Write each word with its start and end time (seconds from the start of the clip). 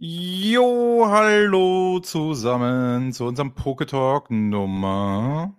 Jo, 0.00 1.08
hallo 1.08 1.98
zusammen 1.98 3.12
zu 3.12 3.24
unserem 3.24 3.52
Poketalk 3.52 4.30
Nummer 4.30 5.56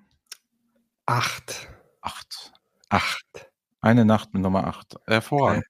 8. 1.05 1.67
8. 1.99 2.53
8. 2.87 3.51
Eine 3.81 4.05
Nacht 4.05 4.33
mit 4.33 4.41
Nummer 4.41 4.65
8. 4.65 4.95
Hervorragend. 5.07 5.65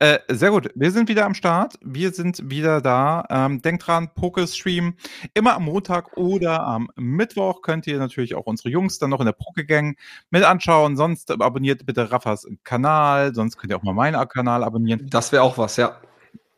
Äh, 0.00 0.18
sehr 0.26 0.50
gut. 0.50 0.70
Wir 0.74 0.90
sind 0.90 1.08
wieder 1.08 1.24
am 1.24 1.34
Start. 1.34 1.78
Wir 1.80 2.10
sind 2.10 2.50
wieder 2.50 2.80
da. 2.80 3.24
Ähm, 3.30 3.62
denkt 3.62 3.86
dran, 3.86 4.12
Pokestream 4.12 4.96
immer 5.34 5.54
am 5.54 5.66
Montag 5.66 6.16
oder 6.16 6.66
am 6.66 6.88
Mittwoch. 6.96 7.62
Könnt 7.62 7.86
ihr 7.86 8.00
natürlich 8.00 8.34
auch 8.34 8.46
unsere 8.46 8.70
Jungs 8.70 8.98
dann 8.98 9.10
noch 9.10 9.20
in 9.20 9.26
der 9.26 9.32
Pokegang 9.34 9.94
mit 10.30 10.42
anschauen. 10.42 10.96
Sonst 10.96 11.30
abonniert 11.30 11.86
bitte 11.86 12.10
Raffas 12.10 12.44
Kanal. 12.64 13.36
Sonst 13.36 13.56
könnt 13.56 13.72
ihr 13.72 13.76
auch 13.76 13.84
mal 13.84 13.94
meinen 13.94 14.28
Kanal 14.28 14.64
abonnieren. 14.64 15.06
Das 15.08 15.30
wäre 15.30 15.44
auch 15.44 15.58
was, 15.58 15.76
ja. 15.76 16.00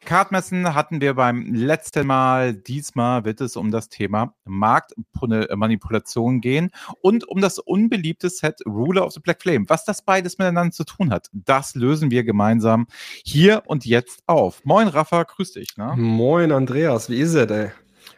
Kartmessen 0.04 0.74
hatten 0.74 1.00
wir 1.00 1.14
beim 1.14 1.54
letzten 1.54 2.06
Mal. 2.06 2.54
Diesmal 2.54 3.24
wird 3.24 3.41
es 3.41 3.56
um 3.56 3.70
das 3.70 3.88
Thema 3.88 4.34
Marktmanipulation 4.45 6.41
gehen 6.41 6.70
und 7.02 7.28
um 7.28 7.41
das 7.41 7.58
unbeliebte 7.58 8.30
Set 8.30 8.60
Ruler 8.66 9.05
of 9.05 9.12
the 9.12 9.20
Black 9.20 9.42
Flame. 9.42 9.66
Was 9.68 9.84
das 9.84 10.02
beides 10.02 10.38
miteinander 10.38 10.72
zu 10.72 10.84
tun 10.84 11.10
hat, 11.10 11.28
das 11.32 11.74
lösen 11.74 12.10
wir 12.10 12.24
gemeinsam 12.24 12.86
hier 13.24 13.62
und 13.66 13.84
jetzt 13.84 14.22
auf. 14.27 14.64
Moin 14.64 14.88
Rafa, 14.88 15.22
grüß 15.22 15.52
dich. 15.52 15.77
Ne? 15.77 15.94
Moin 15.96 16.50
Andreas, 16.50 17.10
wie 17.10 17.20
ist 17.20 17.34
es, 17.34 17.50
ey? 17.50 17.70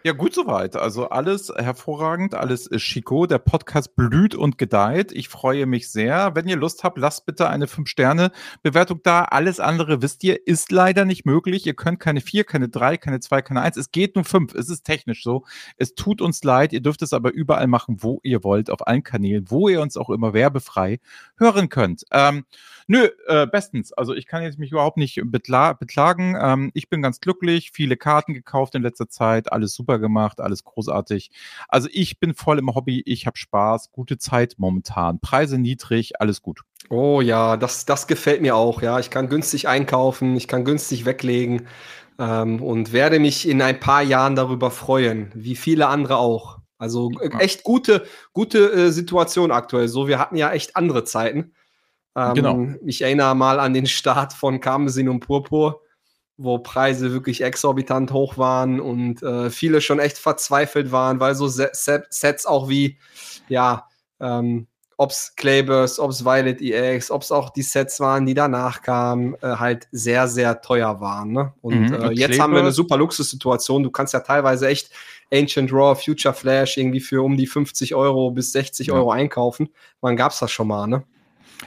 Ja, 0.05 0.11
gut 0.11 0.35
soweit. 0.35 0.75
Also 0.75 1.11
alles 1.11 1.53
hervorragend, 1.57 2.35
alles 2.35 2.69
Chico. 2.79 3.27
Der 3.27 3.39
Podcast 3.39 3.95
blüht 3.95 4.35
und 4.35 4.59
gedeiht. 4.59 5.13
Ich 5.13 5.29
freue 5.29 5.65
mich 5.67 5.93
sehr. 5.93 6.35
Wenn 6.35 6.49
ihr 6.49 6.57
Lust 6.57 6.83
habt, 6.83 6.99
lasst 6.99 7.25
bitte 7.25 7.49
eine 7.49 7.67
5-Sterne-Bewertung 7.67 8.99
da. 9.05 9.23
Alles 9.23 9.61
andere, 9.61 10.03
wisst 10.03 10.25
ihr, 10.25 10.45
ist 10.45 10.73
leider 10.73 11.05
nicht 11.05 11.25
möglich. 11.25 11.67
Ihr 11.67 11.75
könnt 11.75 12.01
keine 12.01 12.21
4, 12.21 12.43
keine 12.43 12.69
3, 12.69 12.97
keine 12.97 13.21
2, 13.21 13.43
keine 13.43 13.61
1. 13.61 13.77
Es 13.77 13.93
geht 13.93 14.17
nur 14.17 14.25
5. 14.25 14.55
Es 14.55 14.69
ist 14.69 14.83
technisch 14.83 15.23
so. 15.23 15.45
Es 15.77 15.95
tut 15.95 16.21
uns 16.21 16.43
leid. 16.43 16.73
Ihr 16.73 16.81
dürft 16.81 17.03
es 17.03 17.13
aber 17.13 17.33
überall 17.33 17.69
machen, 17.69 17.99
wo 18.01 18.19
ihr 18.25 18.43
wollt, 18.43 18.71
auf 18.71 18.85
allen 18.89 19.05
Kanälen, 19.05 19.51
wo 19.51 19.69
ihr 19.69 19.81
uns 19.81 19.97
auch 19.97 20.11
immer 20.11 20.33
werbefrei 20.35 20.99
hören 21.37 21.69
könnt. 21.69 22.03
Ähm, 22.11 22.45
nö, 22.93 23.09
äh, 23.27 23.47
bestens. 23.47 23.93
Also 23.95 24.15
ich 24.15 24.27
kann 24.27 24.43
jetzt 24.43 24.59
mich 24.59 24.71
überhaupt 24.71 24.99
nicht 24.99 25.19
betla 25.25 25.73
beklagen. 25.73 26.37
Ähm, 26.39 26.71
ich 26.75 26.91
bin 26.91 27.01
ganz 27.01 27.21
glücklich. 27.21 27.71
Viele 27.73 27.97
Karten 27.97 28.35
gekauft 28.35 28.75
in 28.75 28.83
letzter 28.83 29.09
Zeit. 29.09 29.51
Alles 29.51 29.75
super 29.75 29.99
gemacht. 29.99 30.41
Alles 30.41 30.63
großartig. 30.63 31.31
Also 31.69 31.89
ich 31.91 32.21
bin 32.21 32.35
voll 32.35 32.59
im 32.59 32.75
Hobby. 32.75 33.03
Ich 33.07 33.27
habe 33.27 33.39
Spaß. 33.39 33.93
Gute 33.93 34.19
Zeit 34.19 34.57
momentan. 34.59 35.21
Preise 35.21 35.57
niedrig. 35.57 36.21
Alles 36.21 36.43
gut. 36.43 36.61
Oh 36.91 37.23
ja, 37.23 37.57
das, 37.57 37.87
das 37.87 38.07
gefällt 38.07 38.43
mir 38.43 38.57
auch. 38.57 38.83
Ja, 38.83 38.99
ich 38.99 39.09
kann 39.09 39.31
günstig 39.31 39.69
einkaufen. 39.69 40.37
Ich 40.37 40.47
kann 40.47 40.67
günstig 40.67 41.07
weglegen. 41.07 41.69
Ähm, 42.19 42.63
und 42.63 42.93
werde 42.93 43.19
mich 43.21 43.49
in 43.49 43.63
ein 43.63 43.81
paar 43.81 44.03
Jahren 44.03 44.37
darüber 44.37 44.71
freuen. 44.71 45.33
Wie 45.35 45.57
viele 45.57 45.87
andere 45.87 46.19
auch. 46.19 46.59
Also 46.77 47.11
echt 47.39 47.63
gute, 47.63 48.05
gute 48.35 48.71
äh, 48.71 48.91
Situation 48.91 49.51
aktuell. 49.51 49.89
So, 49.89 50.09
wir 50.09 50.19
hatten 50.19 50.37
ja 50.37 50.53
echt 50.53 50.77
andere 50.77 51.05
Zeiten. 51.05 51.55
Ähm, 52.17 52.35
genau. 52.35 52.67
Ich 52.85 53.03
erinnere 53.03 53.35
mal 53.35 53.61
an 53.61 53.75
den 53.75 53.87
Start 53.87 54.33
von 54.33 54.61
Karmesin 54.61 55.09
und 55.09 55.21
Purpur, 55.21 55.81
wo 56.37 56.59
Preise 56.59 57.13
wirklich 57.13 57.43
exorbitant 57.43 58.13
hoch 58.13 58.39
waren 58.39 58.81
und 58.81 59.23
äh, 59.23 59.51
viele 59.51 59.81
schon 59.81 59.99
echt 59.99 60.19
verzweifelt 60.19 60.93
waren, 60.93 61.21
weil 61.21 61.35
so 61.35 61.49
Sets 61.49 62.47
auch 62.47 62.69
wie, 62.69 62.99
ja, 63.49 63.87
ähm, 64.21 64.67
ob 64.99 65.11
es 65.11 65.35
Clayburs, 65.37 65.99
ob 65.99 66.11
es 66.11 66.25
Violet 66.25 66.61
EX, 66.61 67.11
ob 67.11 67.23
es 67.23 67.33
auch 67.33 67.51
die 67.51 67.63
Sets 67.63 67.99
waren, 67.99 68.25
die 68.25 68.35
danach 68.35 68.83
kamen, 68.83 69.35
äh, 69.43 69.57
halt 69.57 69.89
sehr, 69.91 70.29
sehr 70.29 70.61
teuer 70.61 71.01
waren. 71.01 71.33
Ne? 71.33 71.53
Und 71.61 71.91
mhm, 71.91 71.95
äh, 71.95 72.11
jetzt 72.13 72.39
haben 72.39 72.53
wir 72.53 72.61
eine 72.61 72.73
super 72.73 72.97
Luxussituation. 72.97 73.83
Du 73.83 73.91
kannst 73.91 74.13
ja 74.13 74.21
teilweise 74.21 74.69
echt 74.69 74.91
Ancient 75.33 75.73
Raw, 75.73 76.01
Future 76.01 76.35
Flash 76.35 76.77
irgendwie 76.77 77.01
für 77.01 77.23
um 77.23 77.37
die 77.37 77.47
50 77.47 77.95
Euro 77.95 78.31
bis 78.31 78.53
60 78.53 78.89
ja. 78.89 78.95
Euro 78.95 79.11
einkaufen. 79.11 79.71
Wann 80.01 80.17
gab 80.17 80.33
es 80.33 80.39
das 80.39 80.53
schon 80.53 80.69
mal, 80.69 80.87
ne? 80.87 81.05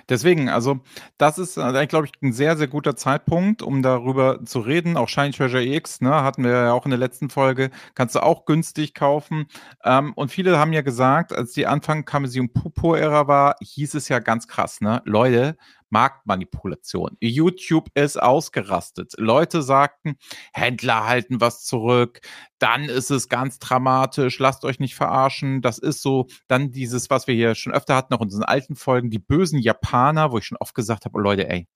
Deswegen, 0.09 0.49
also 0.49 0.79
das 1.17 1.37
ist 1.37 1.57
eigentlich, 1.57 1.89
glaube 1.89 2.07
ich, 2.07 2.13
ein 2.21 2.33
sehr, 2.33 2.57
sehr 2.57 2.67
guter 2.67 2.95
Zeitpunkt, 2.95 3.61
um 3.61 3.81
darüber 3.81 4.43
zu 4.45 4.59
reden. 4.59 4.97
Auch 4.97 5.09
Shiny 5.09 5.31
Treasure 5.31 5.63
X, 5.63 6.01
ne, 6.01 6.23
hatten 6.23 6.43
wir 6.43 6.51
ja 6.51 6.73
auch 6.73 6.85
in 6.85 6.91
der 6.91 6.99
letzten 6.99 7.29
Folge, 7.29 7.71
kannst 7.95 8.15
du 8.15 8.23
auch 8.23 8.45
günstig 8.45 8.93
kaufen. 8.93 9.47
Ähm, 9.83 10.13
und 10.13 10.31
viele 10.31 10.59
haben 10.59 10.73
ja 10.73 10.81
gesagt, 10.81 11.33
als 11.33 11.53
die 11.53 11.67
Anfang 11.67 12.05
Kamesium 12.05 12.49
Pupo-Ära 12.49 13.27
war, 13.27 13.55
hieß 13.61 13.95
es 13.95 14.09
ja 14.09 14.19
ganz 14.19 14.47
krass, 14.47 14.81
ne, 14.81 15.01
Leute, 15.05 15.57
Marktmanipulation. 15.89 17.17
YouTube 17.19 17.89
ist 17.93 18.21
ausgerastet. 18.21 19.13
Leute 19.17 19.61
sagten, 19.61 20.17
Händler 20.53 21.05
halten 21.05 21.41
was 21.41 21.63
zurück, 21.63 22.21
dann 22.59 22.85
ist 22.85 23.11
es 23.11 23.29
ganz 23.29 23.59
dramatisch, 23.59 24.39
lasst 24.39 24.65
euch 24.65 24.79
nicht 24.79 24.95
verarschen. 24.95 25.61
Das 25.61 25.77
ist 25.77 26.01
so, 26.01 26.27
dann 26.47 26.71
dieses, 26.71 27.09
was 27.09 27.27
wir 27.27 27.35
hier 27.35 27.55
schon 27.55 27.73
öfter 27.73 27.95
hatten, 27.95 28.13
auch 28.13 28.21
in 28.21 28.25
unseren 28.25 28.43
alten 28.43 28.75
Folgen, 28.75 29.09
die 29.09 29.19
bösen 29.19 29.59
Japaner, 29.59 30.31
wo 30.31 30.37
ich 30.37 30.45
schon 30.45 30.57
oft 30.57 30.75
gesagt 30.75 31.05
habe, 31.05 31.17
oh 31.17 31.21
Leute, 31.21 31.49
ey, 31.49 31.67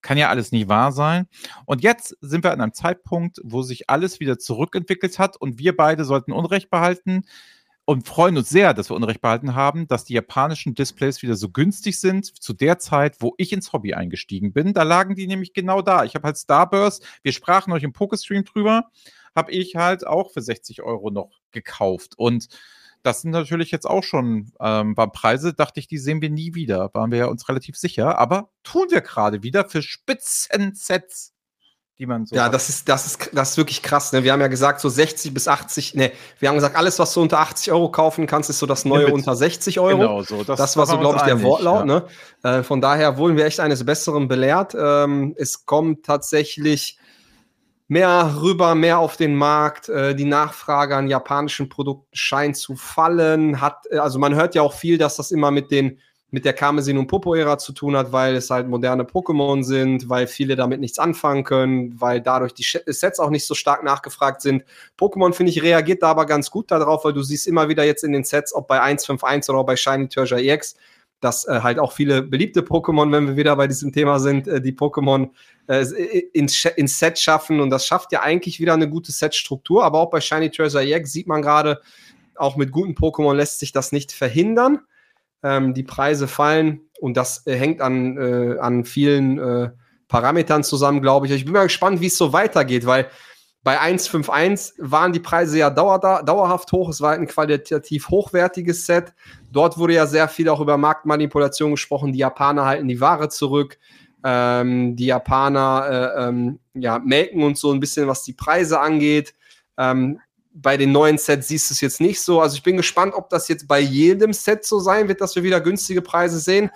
kann 0.00 0.18
ja 0.18 0.28
alles 0.28 0.52
nicht 0.52 0.68
wahr 0.68 0.92
sein. 0.92 1.26
Und 1.66 1.82
jetzt 1.82 2.16
sind 2.20 2.44
wir 2.44 2.52
an 2.52 2.60
einem 2.60 2.72
Zeitpunkt, 2.72 3.38
wo 3.42 3.62
sich 3.62 3.90
alles 3.90 4.20
wieder 4.20 4.38
zurückentwickelt 4.38 5.18
hat 5.18 5.36
und 5.36 5.58
wir 5.58 5.76
beide 5.76 6.04
sollten 6.04 6.32
Unrecht 6.32 6.70
behalten 6.70 7.24
und 7.88 8.06
freuen 8.06 8.36
uns 8.36 8.50
sehr, 8.50 8.74
dass 8.74 8.90
wir 8.90 8.96
Unrecht 8.96 9.22
behalten 9.22 9.54
haben, 9.54 9.88
dass 9.88 10.04
die 10.04 10.12
japanischen 10.12 10.74
Displays 10.74 11.22
wieder 11.22 11.36
so 11.36 11.48
günstig 11.48 11.98
sind 11.98 12.26
zu 12.26 12.52
der 12.52 12.78
Zeit, 12.78 13.16
wo 13.20 13.32
ich 13.38 13.50
ins 13.50 13.72
Hobby 13.72 13.94
eingestiegen 13.94 14.52
bin. 14.52 14.74
Da 14.74 14.82
lagen 14.82 15.14
die 15.14 15.26
nämlich 15.26 15.54
genau 15.54 15.80
da. 15.80 16.04
Ich 16.04 16.14
habe 16.14 16.26
halt 16.26 16.36
Starburst, 16.36 17.02
wir 17.22 17.32
sprachen 17.32 17.72
euch 17.72 17.84
im 17.84 17.94
Pokestream 17.94 18.44
drüber, 18.44 18.90
habe 19.34 19.52
ich 19.52 19.76
halt 19.76 20.06
auch 20.06 20.32
für 20.32 20.42
60 20.42 20.82
Euro 20.82 21.08
noch 21.10 21.40
gekauft. 21.50 22.12
Und 22.18 22.48
das 23.02 23.22
sind 23.22 23.30
natürlich 23.30 23.70
jetzt 23.70 23.86
auch 23.86 24.04
schon 24.04 24.52
ähm, 24.60 24.94
waren 24.94 25.12
Preise, 25.12 25.54
dachte 25.54 25.80
ich, 25.80 25.88
die 25.88 25.96
sehen 25.96 26.20
wir 26.20 26.28
nie 26.28 26.54
wieder. 26.54 26.90
Waren 26.92 27.10
wir 27.10 27.30
uns 27.30 27.48
relativ 27.48 27.78
sicher, 27.78 28.18
aber 28.18 28.50
tun 28.64 28.88
wir 28.90 29.00
gerade 29.00 29.42
wieder 29.42 29.66
für 29.66 29.80
Spitzensets 29.80 31.32
die 31.98 32.06
man 32.06 32.26
so. 32.26 32.36
Ja, 32.36 32.44
hat. 32.44 32.54
das 32.54 32.68
ist, 32.68 32.88
das 32.88 33.06
ist, 33.06 33.30
das 33.32 33.50
ist 33.50 33.56
wirklich 33.56 33.82
krass. 33.82 34.12
Ne? 34.12 34.22
Wir 34.22 34.32
haben 34.32 34.40
ja 34.40 34.46
gesagt, 34.46 34.80
so 34.80 34.88
60 34.88 35.34
bis 35.34 35.48
80, 35.48 35.94
ne, 35.94 36.12
wir 36.38 36.48
haben 36.48 36.56
gesagt, 36.56 36.76
alles, 36.76 36.98
was 36.98 37.12
du 37.12 37.20
unter 37.20 37.40
80 37.40 37.72
Euro 37.72 37.90
kaufen 37.90 38.26
kannst, 38.26 38.50
ist 38.50 38.60
so 38.60 38.66
das 38.66 38.84
neue 38.84 39.12
unter 39.12 39.34
60 39.34 39.80
Euro. 39.80 39.98
Genau, 39.98 40.22
so. 40.22 40.44
Das, 40.44 40.58
das 40.58 40.76
war 40.76 40.86
so, 40.86 40.98
glaube 40.98 41.16
ich, 41.16 41.22
der 41.22 41.42
Wortlaut. 41.42 41.80
Ja. 41.80 41.84
Ne? 41.84 42.04
Äh, 42.42 42.62
von 42.62 42.80
daher 42.80 43.16
wurden 43.16 43.36
wir 43.36 43.44
echt 43.46 43.58
eines 43.58 43.84
Besseren 43.84 44.28
belehrt. 44.28 44.76
Ähm, 44.78 45.34
es 45.36 45.66
kommt 45.66 46.06
tatsächlich 46.06 46.98
mehr 47.88 48.36
rüber, 48.40 48.74
mehr 48.76 48.98
auf 48.98 49.16
den 49.16 49.34
Markt. 49.34 49.88
Äh, 49.88 50.14
die 50.14 50.24
Nachfrage 50.24 50.94
an 50.94 51.08
japanischen 51.08 51.68
Produkten 51.68 52.08
scheint 52.12 52.56
zu 52.56 52.76
fallen. 52.76 53.60
Hat, 53.60 53.86
äh, 53.90 53.98
also 53.98 54.20
man 54.20 54.36
hört 54.36 54.54
ja 54.54 54.62
auch 54.62 54.74
viel, 54.74 54.98
dass 54.98 55.16
das 55.16 55.32
immer 55.32 55.50
mit 55.50 55.72
den 55.72 55.98
mit 56.30 56.44
der 56.44 56.52
Karmesin- 56.52 56.98
und 56.98 57.06
Popo-Ära 57.06 57.56
zu 57.56 57.72
tun 57.72 57.96
hat, 57.96 58.12
weil 58.12 58.36
es 58.36 58.50
halt 58.50 58.68
moderne 58.68 59.04
Pokémon 59.04 59.62
sind, 59.62 60.10
weil 60.10 60.26
viele 60.26 60.56
damit 60.56 60.78
nichts 60.80 60.98
anfangen 60.98 61.42
können, 61.42 61.98
weil 61.98 62.20
dadurch 62.20 62.52
die 62.52 62.64
Sets 62.64 63.18
auch 63.18 63.30
nicht 63.30 63.46
so 63.46 63.54
stark 63.54 63.82
nachgefragt 63.82 64.42
sind. 64.42 64.62
Pokémon, 64.98 65.32
finde 65.32 65.52
ich, 65.52 65.62
reagiert 65.62 66.02
da 66.02 66.08
aber 66.08 66.26
ganz 66.26 66.50
gut 66.50 66.70
darauf, 66.70 67.04
weil 67.04 67.14
du 67.14 67.22
siehst 67.22 67.46
immer 67.46 67.68
wieder 67.70 67.84
jetzt 67.84 68.04
in 68.04 68.12
den 68.12 68.24
Sets, 68.24 68.54
ob 68.54 68.68
bei 68.68 68.80
151 68.80 69.48
oder 69.54 69.64
bei 69.64 69.76
Shiny 69.76 70.08
Treasure 70.08 70.42
EX, 70.42 70.76
dass 71.20 71.48
äh, 71.48 71.60
halt 71.62 71.78
auch 71.78 71.92
viele 71.92 72.22
beliebte 72.22 72.60
Pokémon, 72.60 73.10
wenn 73.10 73.26
wir 73.26 73.36
wieder 73.36 73.56
bei 73.56 73.66
diesem 73.66 73.90
Thema 73.92 74.20
sind, 74.20 74.46
äh, 74.48 74.60
die 74.60 74.72
Pokémon 74.72 75.30
äh, 75.66 75.82
ins, 76.34 76.62
ins 76.76 76.98
Set 76.98 77.18
schaffen. 77.18 77.60
Und 77.60 77.70
das 77.70 77.86
schafft 77.86 78.12
ja 78.12 78.20
eigentlich 78.20 78.60
wieder 78.60 78.74
eine 78.74 78.88
gute 78.88 79.12
Setstruktur, 79.12 79.82
aber 79.82 79.98
auch 79.98 80.10
bei 80.10 80.20
Shiny 80.20 80.50
Treasure 80.50 80.84
EX 80.84 81.10
sieht 81.10 81.26
man 81.26 81.40
gerade, 81.40 81.80
auch 82.34 82.56
mit 82.56 82.70
guten 82.70 82.92
Pokémon 82.92 83.34
lässt 83.34 83.60
sich 83.60 83.72
das 83.72 83.92
nicht 83.92 84.12
verhindern 84.12 84.80
ähm, 85.42 85.74
die 85.74 85.82
Preise 85.82 86.28
fallen 86.28 86.88
und 87.00 87.16
das 87.16 87.46
äh, 87.46 87.54
hängt 87.54 87.80
an, 87.80 88.16
äh, 88.16 88.58
an 88.58 88.84
vielen 88.84 89.38
äh, 89.38 89.70
Parametern 90.08 90.64
zusammen, 90.64 91.02
glaube 91.02 91.26
ich. 91.26 91.32
Ich 91.32 91.44
bin 91.44 91.52
mal 91.52 91.64
gespannt, 91.64 92.00
wie 92.00 92.06
es 92.06 92.18
so 92.18 92.32
weitergeht, 92.32 92.86
weil 92.86 93.08
bei 93.62 93.80
1.5.1 93.80 94.74
waren 94.78 95.12
die 95.12 95.20
Preise 95.20 95.58
ja 95.58 95.68
dauer, 95.68 95.98
dauerhaft 95.98 96.72
hoch. 96.72 96.88
Es 96.88 97.00
war 97.00 97.12
ein 97.12 97.26
qualitativ 97.26 98.08
hochwertiges 98.08 98.86
Set. 98.86 99.12
Dort 99.52 99.76
wurde 99.76 99.94
ja 99.94 100.06
sehr 100.06 100.28
viel 100.28 100.48
auch 100.48 100.60
über 100.60 100.78
Marktmanipulation 100.78 101.72
gesprochen. 101.72 102.12
Die 102.12 102.20
Japaner 102.20 102.64
halten 102.64 102.88
die 102.88 103.00
Ware 103.00 103.28
zurück. 103.28 103.78
Ähm, 104.24 104.96
die 104.96 105.06
Japaner 105.06 106.14
äh, 106.16 106.28
ähm, 106.28 106.60
ja, 106.74 106.98
melken 106.98 107.42
und 107.42 107.58
so 107.58 107.72
ein 107.72 107.80
bisschen, 107.80 108.06
was 108.06 108.22
die 108.22 108.32
Preise 108.32 108.80
angeht. 108.80 109.34
Ähm, 109.76 110.20
bei 110.60 110.76
den 110.76 110.92
neuen 110.92 111.18
Sets 111.18 111.48
siehst 111.48 111.70
du 111.70 111.74
es 111.74 111.80
jetzt 111.80 112.00
nicht 112.00 112.20
so. 112.20 112.40
Also 112.40 112.56
ich 112.56 112.62
bin 112.62 112.76
gespannt, 112.76 113.14
ob 113.14 113.28
das 113.30 113.48
jetzt 113.48 113.68
bei 113.68 113.80
jedem 113.80 114.32
Set 114.32 114.64
so 114.64 114.78
sein 114.80 115.08
wird, 115.08 115.20
dass 115.20 115.36
wir 115.36 115.42
wieder 115.42 115.60
günstige 115.60 116.02
Preise 116.02 116.40
sehen 116.40 116.70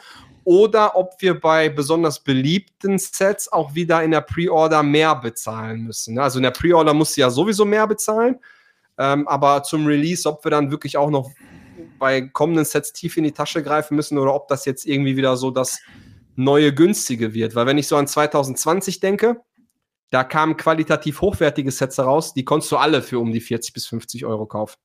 oder 0.44 0.96
ob 0.96 1.14
wir 1.20 1.38
bei 1.38 1.69
besonders 1.69 2.20
beliebten 2.20 2.99
Sets 2.99 3.50
auch 3.50 3.75
wieder 3.75 4.02
in 4.02 4.11
der 4.11 4.23
Pre-Order 4.23 4.82
mehr 4.82 5.14
bezahlen 5.17 5.82
müssen. 5.82 6.19
Also 6.19 6.38
in 6.38 6.44
der 6.44 6.50
Pre-Order 6.50 6.94
musst 6.94 7.17
du 7.17 7.20
ja 7.20 7.31
sowieso 7.31 7.64
mehr 7.64 7.87
bezahlen, 7.87 8.38
ähm, 8.99 9.26
aber 9.29 9.62
zum 9.62 9.87
Release, 9.87 10.29
ob 10.29 10.44
wir 10.44 10.50
dann 10.50 10.70
wirklich 10.70 10.96
auch 10.96 11.11
noch 11.11 11.31
bei 11.99 12.20
kommenden 12.23 12.64
Sets 12.64 12.93
tief 12.93 13.17
in 13.17 13.25
die 13.25 13.32
Tasche 13.32 13.62
greifen 13.62 13.94
müssen 13.94 14.19
oder 14.19 14.34
ob 14.34 14.49
das 14.49 14.64
jetzt 14.64 14.87
irgendwie 14.87 15.17
wieder 15.17 15.37
so 15.37 15.50
das 15.50 15.81
neue 16.34 16.75
günstige 16.75 17.34
wird. 17.34 17.55
Weil 17.55 17.67
wenn 17.67 17.79
ich 17.79 17.87
so 17.87 17.96
an 17.96 18.06
2020 18.06 19.00
denke, 19.00 19.40
da 20.12 20.25
kamen 20.25 20.59
qualitativ 20.59 21.23
hochwertige 21.23 21.70
Sets 21.70 21.97
heraus, 21.97 22.35
die 22.35 22.44
konntest 22.44 22.70
du 22.70 22.76
alle 22.76 23.00
für 23.00 23.19
um 23.19 23.32
die 23.32 23.41
40 23.41 23.73
bis 23.73 23.87
50 23.87 24.26
Euro 24.26 24.44
kaufen. 24.44 24.76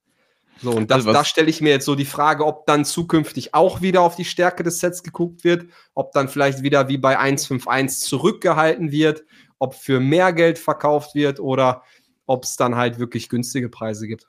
So, 0.62 0.71
und 0.71 0.89
das, 0.89 1.00
also 1.00 1.12
da 1.12 1.25
stelle 1.25 1.50
ich 1.50 1.59
mir 1.59 1.69
jetzt 1.69 1.85
so 1.85 1.95
die 1.95 2.06
Frage, 2.06 2.45
ob 2.45 2.65
dann 2.65 2.85
zukünftig 2.85 3.53
auch 3.53 3.81
wieder 3.81 4.01
auf 4.01 4.15
die 4.15 4.24
Stärke 4.24 4.63
des 4.63 4.79
Sets 4.79 5.03
geguckt 5.03 5.44
wird, 5.44 5.65
ob 5.94 6.13
dann 6.13 6.29
vielleicht 6.29 6.63
wieder 6.63 6.88
wie 6.88 6.97
bei 6.97 7.19
151 7.19 8.07
zurückgehalten 8.07 8.91
wird, 8.91 9.25
ob 9.59 9.75
für 9.75 10.00
mehr 10.00 10.31
Geld 10.31 10.57
verkauft 10.57 11.13
wird 11.13 11.41
oder 11.41 11.83
ob 12.25 12.45
es 12.45 12.56
dann 12.56 12.75
halt 12.75 12.97
wirklich 12.97 13.27
günstige 13.27 13.68
Preise 13.68 14.07
gibt. 14.07 14.27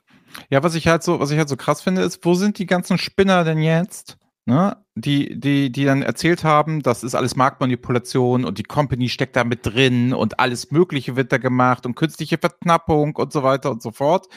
Ja, 0.49 0.61
was 0.63 0.75
ich 0.75 0.87
halt 0.87 1.01
so, 1.01 1.21
was 1.21 1.31
ich 1.31 1.37
halt 1.37 1.49
so 1.49 1.55
krass 1.55 1.81
finde, 1.81 2.01
ist, 2.01 2.23
wo 2.25 2.33
sind 2.33 2.59
die 2.59 2.65
ganzen 2.65 2.97
Spinner 2.97 3.45
denn 3.45 3.59
jetzt? 3.59 4.17
Ne? 4.45 4.77
Die, 4.95 5.39
die, 5.39 5.71
die 5.71 5.85
dann 5.85 6.01
erzählt 6.01 6.43
haben, 6.43 6.81
das 6.81 7.03
ist 7.03 7.15
alles 7.15 7.35
Marktmanipulation 7.35 8.45
und 8.45 8.57
die 8.57 8.63
Company 8.63 9.09
steckt 9.09 9.35
da 9.35 9.43
mit 9.43 9.65
drin 9.65 10.13
und 10.13 10.39
alles 10.39 10.71
Mögliche 10.71 11.15
wird 11.15 11.31
da 11.31 11.37
gemacht 11.37 11.85
und 11.85 11.95
künstliche 11.95 12.37
Verknappung 12.37 13.15
und 13.15 13.31
so 13.31 13.43
weiter 13.43 13.71
und 13.71 13.81
so 13.81 13.91
fort. 13.91 14.27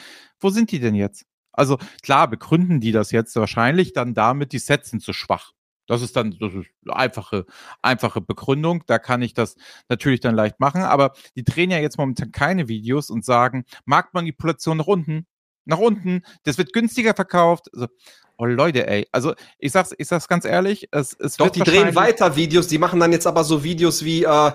Wo 0.40 0.50
sind 0.50 0.70
die 0.70 0.80
denn 0.80 0.94
jetzt? 0.94 1.24
Also 1.52 1.78
klar, 2.02 2.28
begründen 2.28 2.80
die 2.80 2.92
das 2.92 3.10
jetzt 3.10 3.34
wahrscheinlich 3.36 3.92
dann 3.92 4.14
damit, 4.14 4.52
die 4.52 4.58
Sets 4.58 4.90
sind 4.90 5.02
zu 5.02 5.12
schwach. 5.12 5.52
Das 5.86 6.00
ist 6.02 6.16
dann 6.16 6.36
das 6.38 6.54
ist 6.54 6.68
einfache, 6.88 7.44
einfache 7.82 8.20
Begründung. 8.20 8.84
Da 8.86 8.98
kann 8.98 9.20
ich 9.22 9.34
das 9.34 9.56
natürlich 9.88 10.20
dann 10.20 10.34
leicht 10.34 10.60
machen. 10.60 10.82
Aber 10.82 11.12
die 11.36 11.44
drehen 11.44 11.70
ja 11.70 11.78
jetzt 11.78 11.98
momentan 11.98 12.32
keine 12.32 12.68
Videos 12.68 13.10
und 13.10 13.24
sagen, 13.24 13.64
Marktmanipulation 13.84 14.78
nach 14.78 14.86
unten, 14.86 15.26
nach 15.64 15.78
unten, 15.78 16.22
das 16.44 16.58
wird 16.58 16.72
günstiger 16.72 17.14
verkauft. 17.14 17.68
Also, 17.74 17.88
oh 18.38 18.44
Leute, 18.44 18.86
ey. 18.86 19.06
Also 19.12 19.34
ich 19.58 19.72
sag's, 19.72 19.94
ich 19.96 20.08
sag's 20.08 20.28
ganz 20.28 20.44
ehrlich, 20.44 20.88
es, 20.90 21.14
es 21.18 21.36
Doch, 21.36 21.50
die 21.50 21.60
drehen 21.60 21.94
weiter 21.94 22.36
Videos, 22.36 22.66
die 22.66 22.78
machen 22.78 23.00
dann 23.00 23.12
jetzt 23.12 23.26
aber 23.26 23.44
so 23.44 23.62
Videos 23.62 24.04
wie 24.04 24.24
äh, 24.24 24.52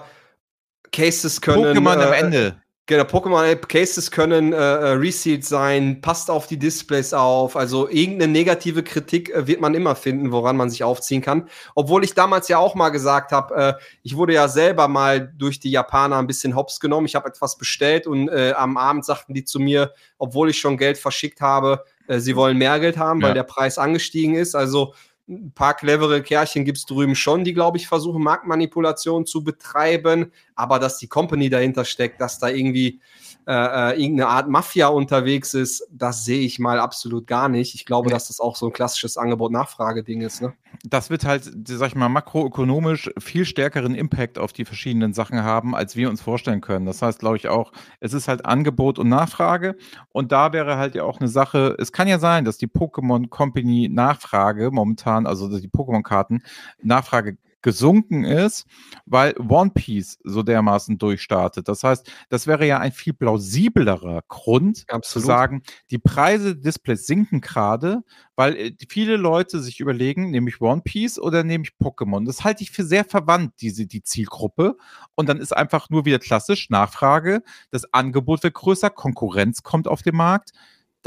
Cases 0.91 1.41
können. 1.41 1.63
Pokémon 1.63 1.99
äh, 1.99 2.03
am 2.03 2.13
Ende. 2.13 2.61
Genau, 2.89 3.03
Pokémon-Cases 3.03 4.11
können 4.11 4.53
äh, 4.53 4.55
äh, 4.55 4.91
resealed 4.93 5.43
sein, 5.43 5.99
passt 5.99 6.31
auf 6.31 6.47
die 6.47 6.57
Displays 6.57 7.13
auf. 7.13 7.57
Also 7.57 7.89
irgendeine 7.89 8.31
negative 8.31 8.81
Kritik 8.81 9.29
äh, 9.29 9.45
wird 9.45 9.59
man 9.59 9.75
immer 9.75 9.93
finden, 9.93 10.31
woran 10.31 10.55
man 10.55 10.69
sich 10.69 10.85
aufziehen 10.85 11.21
kann. 11.21 11.49
Obwohl 11.75 12.05
ich 12.05 12.13
damals 12.13 12.47
ja 12.47 12.59
auch 12.59 12.75
mal 12.75 12.87
gesagt 12.87 13.33
habe, 13.33 13.55
äh, 13.55 13.73
ich 14.03 14.15
wurde 14.15 14.33
ja 14.33 14.47
selber 14.47 14.87
mal 14.87 15.33
durch 15.37 15.59
die 15.59 15.69
Japaner 15.69 16.17
ein 16.17 16.27
bisschen 16.27 16.55
hops 16.55 16.79
genommen. 16.79 17.07
Ich 17.07 17.15
habe 17.15 17.27
etwas 17.27 17.57
bestellt 17.57 18.07
und 18.07 18.29
äh, 18.29 18.53
am 18.55 18.77
Abend 18.77 19.03
sagten 19.03 19.33
die 19.33 19.43
zu 19.43 19.59
mir, 19.59 19.91
obwohl 20.17 20.49
ich 20.49 20.57
schon 20.57 20.77
Geld 20.77 20.97
verschickt 20.97 21.41
habe, 21.41 21.83
äh, 22.07 22.19
sie 22.19 22.37
wollen 22.37 22.57
mehr 22.57 22.79
Geld 22.79 22.97
haben, 22.97 23.19
ja. 23.19 23.27
weil 23.27 23.33
der 23.33 23.43
Preis 23.43 23.77
angestiegen 23.77 24.35
ist. 24.35 24.55
Also 24.55 24.93
ein 25.29 25.51
paar 25.51 25.75
clevere 25.75 26.21
Kerlchen 26.21 26.63
gibt 26.63 26.77
es 26.77 26.85
drüben 26.85 27.15
schon, 27.15 27.43
die, 27.43 27.53
glaube 27.53 27.77
ich, 27.77 27.87
versuchen, 27.87 28.23
Marktmanipulation 28.23 29.25
zu 29.25 29.43
betreiben. 29.43 30.31
Aber 30.55 30.79
dass 30.79 30.97
die 30.97 31.07
Company 31.07 31.49
dahinter 31.49 31.83
steckt, 31.83 32.21
dass 32.21 32.39
da 32.39 32.47
irgendwie 32.47 33.01
äh, 33.47 33.53
äh, 33.93 34.01
irgendeine 34.01 34.27
Art 34.27 34.49
Mafia 34.49 34.87
unterwegs 34.87 35.53
ist, 35.53 35.87
das 35.89 36.25
sehe 36.25 36.41
ich 36.41 36.59
mal 36.59 36.81
absolut 36.81 37.27
gar 37.27 37.47
nicht. 37.47 37.75
Ich 37.75 37.85
glaube, 37.85 38.09
dass 38.09 38.27
das 38.27 38.41
auch 38.41 38.57
so 38.57 38.65
ein 38.65 38.73
klassisches 38.73 39.15
Angebot-Nachfrage-Ding 39.15 40.19
ist. 40.19 40.41
Ne? 40.41 40.53
Das 40.83 41.09
wird 41.09 41.23
halt, 41.23 41.49
sag 41.65 41.87
ich 41.87 41.95
mal, 41.95 42.09
makroökonomisch 42.09 43.09
viel 43.17 43.45
stärkeren 43.45 43.95
Impact 43.95 44.37
auf 44.37 44.51
die 44.51 44.65
verschiedenen 44.65 45.13
Sachen 45.13 45.43
haben, 45.43 45.75
als 45.75 45.95
wir 45.95 46.09
uns 46.09 46.21
vorstellen 46.21 46.59
können. 46.59 46.85
Das 46.85 47.01
heißt, 47.01 47.19
glaube 47.19 47.37
ich 47.37 47.47
auch, 47.47 47.71
es 48.01 48.11
ist 48.11 48.27
halt 48.27 48.45
Angebot 48.45 48.99
und 48.99 49.07
Nachfrage. 49.07 49.77
Und 50.11 50.33
da 50.33 50.51
wäre 50.51 50.77
halt 50.77 50.95
ja 50.95 51.03
auch 51.03 51.21
eine 51.21 51.29
Sache, 51.29 51.73
es 51.79 51.93
kann 51.93 52.09
ja 52.09 52.19
sein, 52.19 52.43
dass 52.43 52.57
die 52.57 52.67
Pokémon 52.67 53.29
Company 53.29 53.87
Nachfrage 53.89 54.71
momentan, 54.71 55.25
also 55.25 55.47
die 55.47 55.69
Pokémon-Karten, 55.69 56.43
Nachfrage 56.81 57.37
gesunken 57.61 58.23
ist, 58.23 58.65
weil 59.05 59.35
One 59.37 59.71
Piece 59.71 60.19
so 60.23 60.43
dermaßen 60.43 60.97
durchstartet. 60.97 61.67
Das 61.67 61.83
heißt, 61.83 62.09
das 62.29 62.47
wäre 62.47 62.65
ja 62.65 62.79
ein 62.79 62.91
viel 62.91 63.13
plausiblerer 63.13 64.21
Grund 64.27 64.85
Absolut. 64.87 65.03
zu 65.23 65.27
sagen, 65.27 65.63
die 65.91 65.97
Preise 65.97 66.55
Displays 66.55 67.07
sinken 67.07 67.41
gerade, 67.41 68.03
weil 68.35 68.55
äh, 68.55 68.75
viele 68.89 69.17
Leute 69.17 69.59
sich 69.59 69.79
überlegen, 69.79 70.29
nehme 70.31 70.49
ich 70.49 70.61
One 70.61 70.81
Piece 70.83 71.19
oder 71.19 71.43
nehme 71.43 71.63
ich 71.63 71.71
Pokémon? 71.83 72.25
Das 72.25 72.43
halte 72.43 72.63
ich 72.63 72.71
für 72.71 72.83
sehr 72.83 73.05
verwandt, 73.05 73.55
diese, 73.61 73.87
die 73.87 74.03
Zielgruppe. 74.03 74.77
Und 75.15 75.27
dann 75.27 75.39
ist 75.39 75.55
einfach 75.55 75.89
nur 75.89 76.05
wieder 76.05 76.19
klassisch 76.19 76.69
Nachfrage, 76.69 77.41
das 77.71 77.91
Angebot 77.93 78.43
wird 78.43 78.53
größer, 78.53 78.89
Konkurrenz 78.89 79.63
kommt 79.63 79.87
auf 79.87 80.01
den 80.01 80.15
Markt 80.15 80.51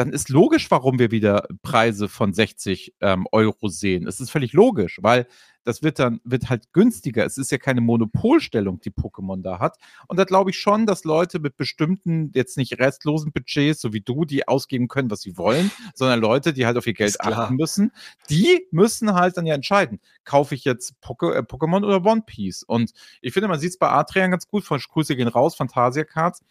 dann 0.00 0.12
ist 0.14 0.30
logisch, 0.30 0.70
warum 0.70 0.98
wir 0.98 1.10
wieder 1.10 1.46
Preise 1.62 2.08
von 2.08 2.32
60 2.32 2.94
ähm, 3.00 3.26
Euro 3.32 3.68
sehen. 3.68 4.06
Es 4.06 4.18
ist 4.18 4.30
völlig 4.30 4.54
logisch, 4.54 4.98
weil 5.02 5.26
das 5.64 5.82
wird 5.82 5.98
dann 5.98 6.20
wird 6.24 6.48
halt 6.48 6.72
günstiger. 6.72 7.24
Es 7.24 7.38
ist 7.38 7.50
ja 7.50 7.58
keine 7.58 7.80
Monopolstellung, 7.80 8.80
die 8.80 8.90
Pokémon 8.90 9.42
da 9.42 9.58
hat. 9.58 9.78
Und 10.08 10.18
da 10.18 10.24
glaube 10.24 10.50
ich 10.50 10.58
schon, 10.58 10.86
dass 10.86 11.04
Leute 11.04 11.38
mit 11.38 11.56
bestimmten, 11.56 12.30
jetzt 12.34 12.56
nicht 12.56 12.78
restlosen 12.78 13.32
Budgets, 13.32 13.80
so 13.80 13.92
wie 13.92 14.00
du, 14.00 14.24
die 14.24 14.48
ausgeben 14.48 14.88
können, 14.88 15.10
was 15.10 15.22
sie 15.22 15.36
wollen, 15.36 15.70
sondern 15.94 16.20
Leute, 16.20 16.52
die 16.52 16.66
halt 16.66 16.76
auf 16.76 16.86
ihr 16.86 16.94
Geld 16.94 17.20
achten 17.20 17.56
müssen, 17.56 17.92
die 18.28 18.66
müssen 18.70 19.14
halt 19.14 19.36
dann 19.36 19.46
ja 19.46 19.54
entscheiden, 19.54 20.00
kaufe 20.24 20.54
ich 20.54 20.64
jetzt 20.64 21.00
Poke, 21.00 21.34
äh, 21.34 21.40
Pokémon 21.40 21.84
oder 21.84 22.04
One 22.04 22.22
Piece? 22.24 22.62
Und 22.62 22.92
ich 23.20 23.32
finde, 23.32 23.48
man 23.48 23.60
sieht 23.60 23.70
es 23.70 23.78
bei 23.78 23.90
Adrian 23.90 24.30
ganz 24.30 24.48
gut, 24.48 24.64
von 24.64 24.78
Grüße 24.78 25.16
gehen 25.16 25.28
raus, 25.28 25.54
Fantasia 25.54 26.04
Cards 26.04 26.42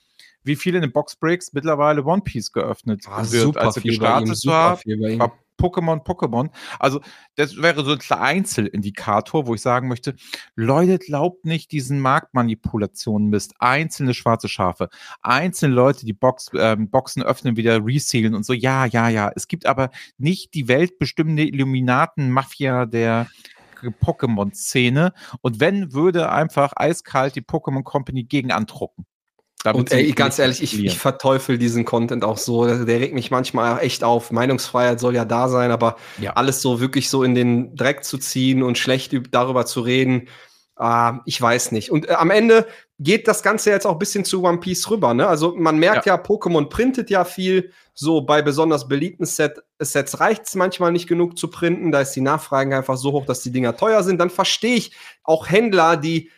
wie 0.43 0.55
viele 0.55 0.77
in 0.77 0.83
den 0.83 0.91
Boxbreaks 0.91 1.53
mittlerweile 1.53 2.03
One 2.03 2.21
Piece 2.21 2.51
geöffnet 2.51 3.03
ah, 3.07 3.19
wird. 3.29 3.43
Super 3.43 3.61
also 3.61 3.81
gestartet 3.81 4.45
war, 4.45 4.79
war 5.19 5.37
Pokémon, 5.59 6.03
Pokémon. 6.03 6.49
Also 6.79 7.01
das 7.35 7.57
wäre 7.57 7.83
so 7.83 7.91
ein 7.91 8.19
Einzelindikator, 8.19 9.47
wo 9.47 9.55
ich 9.55 9.61
sagen 9.61 9.87
möchte, 9.87 10.15
Leute, 10.55 10.97
glaubt 10.97 11.45
nicht 11.45 11.71
diesen 11.71 11.99
Marktmanipulationen 11.99 13.29
Mist. 13.29 13.53
Einzelne 13.59 14.13
schwarze 14.13 14.47
Schafe, 14.47 14.89
einzelne 15.21 15.75
Leute, 15.75 16.05
die 16.05 16.13
Box, 16.13 16.49
ähm, 16.55 16.89
Boxen 16.89 17.23
öffnen, 17.23 17.57
wieder 17.57 17.85
resealen 17.85 18.35
und 18.35 18.45
so. 18.45 18.53
Ja, 18.53 18.85
ja, 18.85 19.09
ja. 19.09 19.31
Es 19.35 19.47
gibt 19.47 19.65
aber 19.65 19.89
nicht 20.17 20.53
die 20.53 20.67
weltbestimmende 20.67 21.43
Illuminaten-Mafia 21.43 22.85
der 22.85 23.27
Pokémon-Szene. 24.01 25.13
Und 25.41 25.59
wenn, 25.59 25.93
würde 25.93 26.31
einfach 26.31 26.73
eiskalt 26.75 27.35
die 27.35 27.41
Pokémon 27.41 27.83
Company 27.83 28.23
gegen 28.23 28.51
andrucken. 28.51 29.05
Und 29.65 29.91
ey, 29.91 30.11
ganz 30.13 30.39
ehrlich, 30.39 30.63
ich, 30.63 30.81
ich 30.81 30.97
verteufel 30.97 31.57
diesen 31.57 31.83
Content 31.83 32.23
auch 32.23 32.37
so. 32.37 32.65
Der 32.65 32.99
regt 32.99 33.13
mich 33.13 33.29
manchmal 33.29 33.79
echt 33.81 34.05
auf. 34.05 34.31
Meinungsfreiheit 34.31 35.01
soll 35.01 35.15
ja 35.15 35.25
da 35.25 35.49
sein, 35.49 35.71
aber 35.71 35.97
ja. 36.17 36.31
alles 36.33 36.61
so 36.61 36.79
wirklich 36.79 37.09
so 37.09 37.23
in 37.23 37.35
den 37.35 37.75
Dreck 37.75 38.05
zu 38.05 38.17
ziehen 38.17 38.63
und 38.63 38.77
schlecht 38.77 39.13
darüber 39.31 39.65
zu 39.65 39.81
reden, 39.81 40.29
äh, 40.79 41.11
ich 41.25 41.41
weiß 41.41 41.73
nicht. 41.73 41.91
Und 41.91 42.07
äh, 42.07 42.13
am 42.13 42.31
Ende 42.31 42.67
geht 42.99 43.27
das 43.27 43.43
Ganze 43.43 43.69
jetzt 43.69 43.85
auch 43.85 43.93
ein 43.93 43.99
bisschen 43.99 44.23
zu 44.23 44.43
One 44.43 44.59
Piece 44.59 44.89
rüber. 44.89 45.13
Ne? 45.13 45.27
Also 45.27 45.53
man 45.55 45.77
merkt 45.77 46.05
ja, 46.05 46.15
ja 46.15 46.21
Pokémon 46.21 46.69
printet 46.69 47.09
ja 47.09 47.25
viel. 47.25 47.71
So 47.93 48.21
bei 48.21 48.41
besonders 48.41 48.87
beliebten 48.87 49.25
Set, 49.25 49.61
Sets 49.77 50.21
reicht 50.21 50.47
es 50.47 50.55
manchmal 50.55 50.93
nicht 50.93 51.07
genug 51.07 51.37
zu 51.37 51.49
printen. 51.49 51.91
Da 51.91 51.99
ist 51.99 52.13
die 52.13 52.21
Nachfrage 52.21 52.77
einfach 52.77 52.95
so 52.95 53.11
hoch, 53.11 53.25
dass 53.25 53.41
die 53.41 53.51
Dinger 53.51 53.75
teuer 53.75 54.03
sind. 54.03 54.19
Dann 54.19 54.29
verstehe 54.29 54.75
ich 54.75 54.95
auch 55.23 55.49
Händler, 55.49 55.97
die 55.97 56.29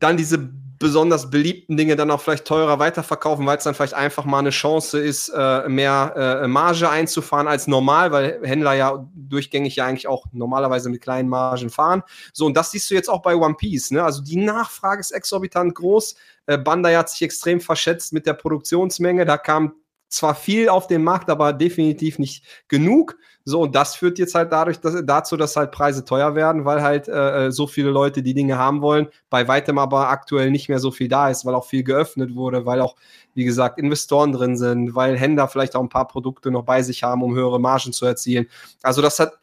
dann 0.00 0.16
diese 0.16 0.50
besonders 0.78 1.30
beliebten 1.30 1.76
Dinge 1.76 1.96
dann 1.96 2.10
auch 2.10 2.20
vielleicht 2.20 2.44
teurer 2.44 2.78
weiterverkaufen, 2.78 3.46
weil 3.46 3.58
es 3.58 3.64
dann 3.64 3.74
vielleicht 3.74 3.94
einfach 3.94 4.24
mal 4.24 4.40
eine 4.40 4.50
Chance 4.50 4.98
ist, 4.98 5.30
äh, 5.30 5.68
mehr 5.68 6.42
äh, 6.42 6.48
Marge 6.48 6.90
einzufahren 6.90 7.48
als 7.48 7.66
normal, 7.66 8.12
weil 8.12 8.40
Händler 8.42 8.74
ja 8.74 9.06
durchgängig 9.14 9.76
ja 9.76 9.86
eigentlich 9.86 10.08
auch 10.08 10.26
normalerweise 10.32 10.90
mit 10.90 11.00
kleinen 11.00 11.28
Margen 11.28 11.70
fahren. 11.70 12.02
So, 12.32 12.46
und 12.46 12.56
das 12.56 12.70
siehst 12.70 12.90
du 12.90 12.94
jetzt 12.94 13.08
auch 13.08 13.22
bei 13.22 13.36
One 13.36 13.54
Piece. 13.54 13.92
Ne? 13.92 14.02
Also 14.02 14.22
die 14.22 14.36
Nachfrage 14.36 15.00
ist 15.00 15.12
exorbitant 15.12 15.74
groß. 15.74 16.16
Äh, 16.46 16.58
Bandai 16.58 16.96
hat 16.96 17.08
sich 17.08 17.22
extrem 17.22 17.60
verschätzt 17.60 18.12
mit 18.12 18.26
der 18.26 18.34
Produktionsmenge. 18.34 19.24
Da 19.24 19.38
kam 19.38 19.74
zwar 20.08 20.34
viel 20.34 20.68
auf 20.68 20.86
den 20.86 21.02
Markt, 21.02 21.28
aber 21.30 21.52
definitiv 21.52 22.18
nicht 22.18 22.44
genug. 22.68 23.16
So, 23.46 23.60
und 23.60 23.74
das 23.74 23.94
führt 23.94 24.18
jetzt 24.18 24.34
halt 24.34 24.52
dadurch, 24.52 24.80
dass, 24.80 25.04
dazu, 25.04 25.36
dass 25.36 25.56
halt 25.56 25.70
Preise 25.70 26.04
teuer 26.04 26.34
werden, 26.34 26.64
weil 26.64 26.80
halt 26.80 27.08
äh, 27.08 27.46
äh, 27.46 27.52
so 27.52 27.66
viele 27.66 27.90
Leute 27.90 28.22
die 28.22 28.32
Dinge 28.32 28.56
haben 28.56 28.80
wollen, 28.80 29.08
bei 29.28 29.46
weitem 29.46 29.78
aber 29.78 30.08
aktuell 30.08 30.50
nicht 30.50 30.70
mehr 30.70 30.78
so 30.78 30.90
viel 30.90 31.08
da 31.08 31.28
ist, 31.28 31.44
weil 31.44 31.54
auch 31.54 31.66
viel 31.66 31.84
geöffnet 31.84 32.34
wurde, 32.34 32.64
weil 32.64 32.80
auch, 32.80 32.96
wie 33.34 33.44
gesagt, 33.44 33.78
Investoren 33.78 34.32
drin 34.32 34.56
sind, 34.56 34.94
weil 34.94 35.18
Händler 35.18 35.48
vielleicht 35.48 35.76
auch 35.76 35.82
ein 35.82 35.90
paar 35.90 36.08
Produkte 36.08 36.50
noch 36.50 36.64
bei 36.64 36.82
sich 36.82 37.02
haben, 37.02 37.22
um 37.22 37.34
höhere 37.34 37.60
Margen 37.60 37.92
zu 37.92 38.06
erzielen. 38.06 38.46
Also 38.82 39.02
das 39.02 39.18
hat, 39.18 39.34